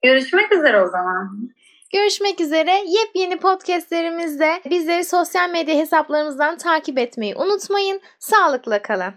görüşmek 0.04 0.52
üzere 0.52 0.82
o 0.82 0.88
zaman. 0.88 1.50
Görüşmek 1.94 2.42
üzere. 2.42 2.72
Yepyeni 2.86 3.40
podcastlerimizde 3.40 4.62
bizleri 4.70 5.04
sosyal 5.04 5.50
medya 5.50 5.76
hesaplarımızdan 5.76 6.58
takip 6.58 6.98
etmeyi 6.98 7.36
unutmayın. 7.36 8.02
Sağlıkla 8.20 8.82
kalın. 8.82 9.14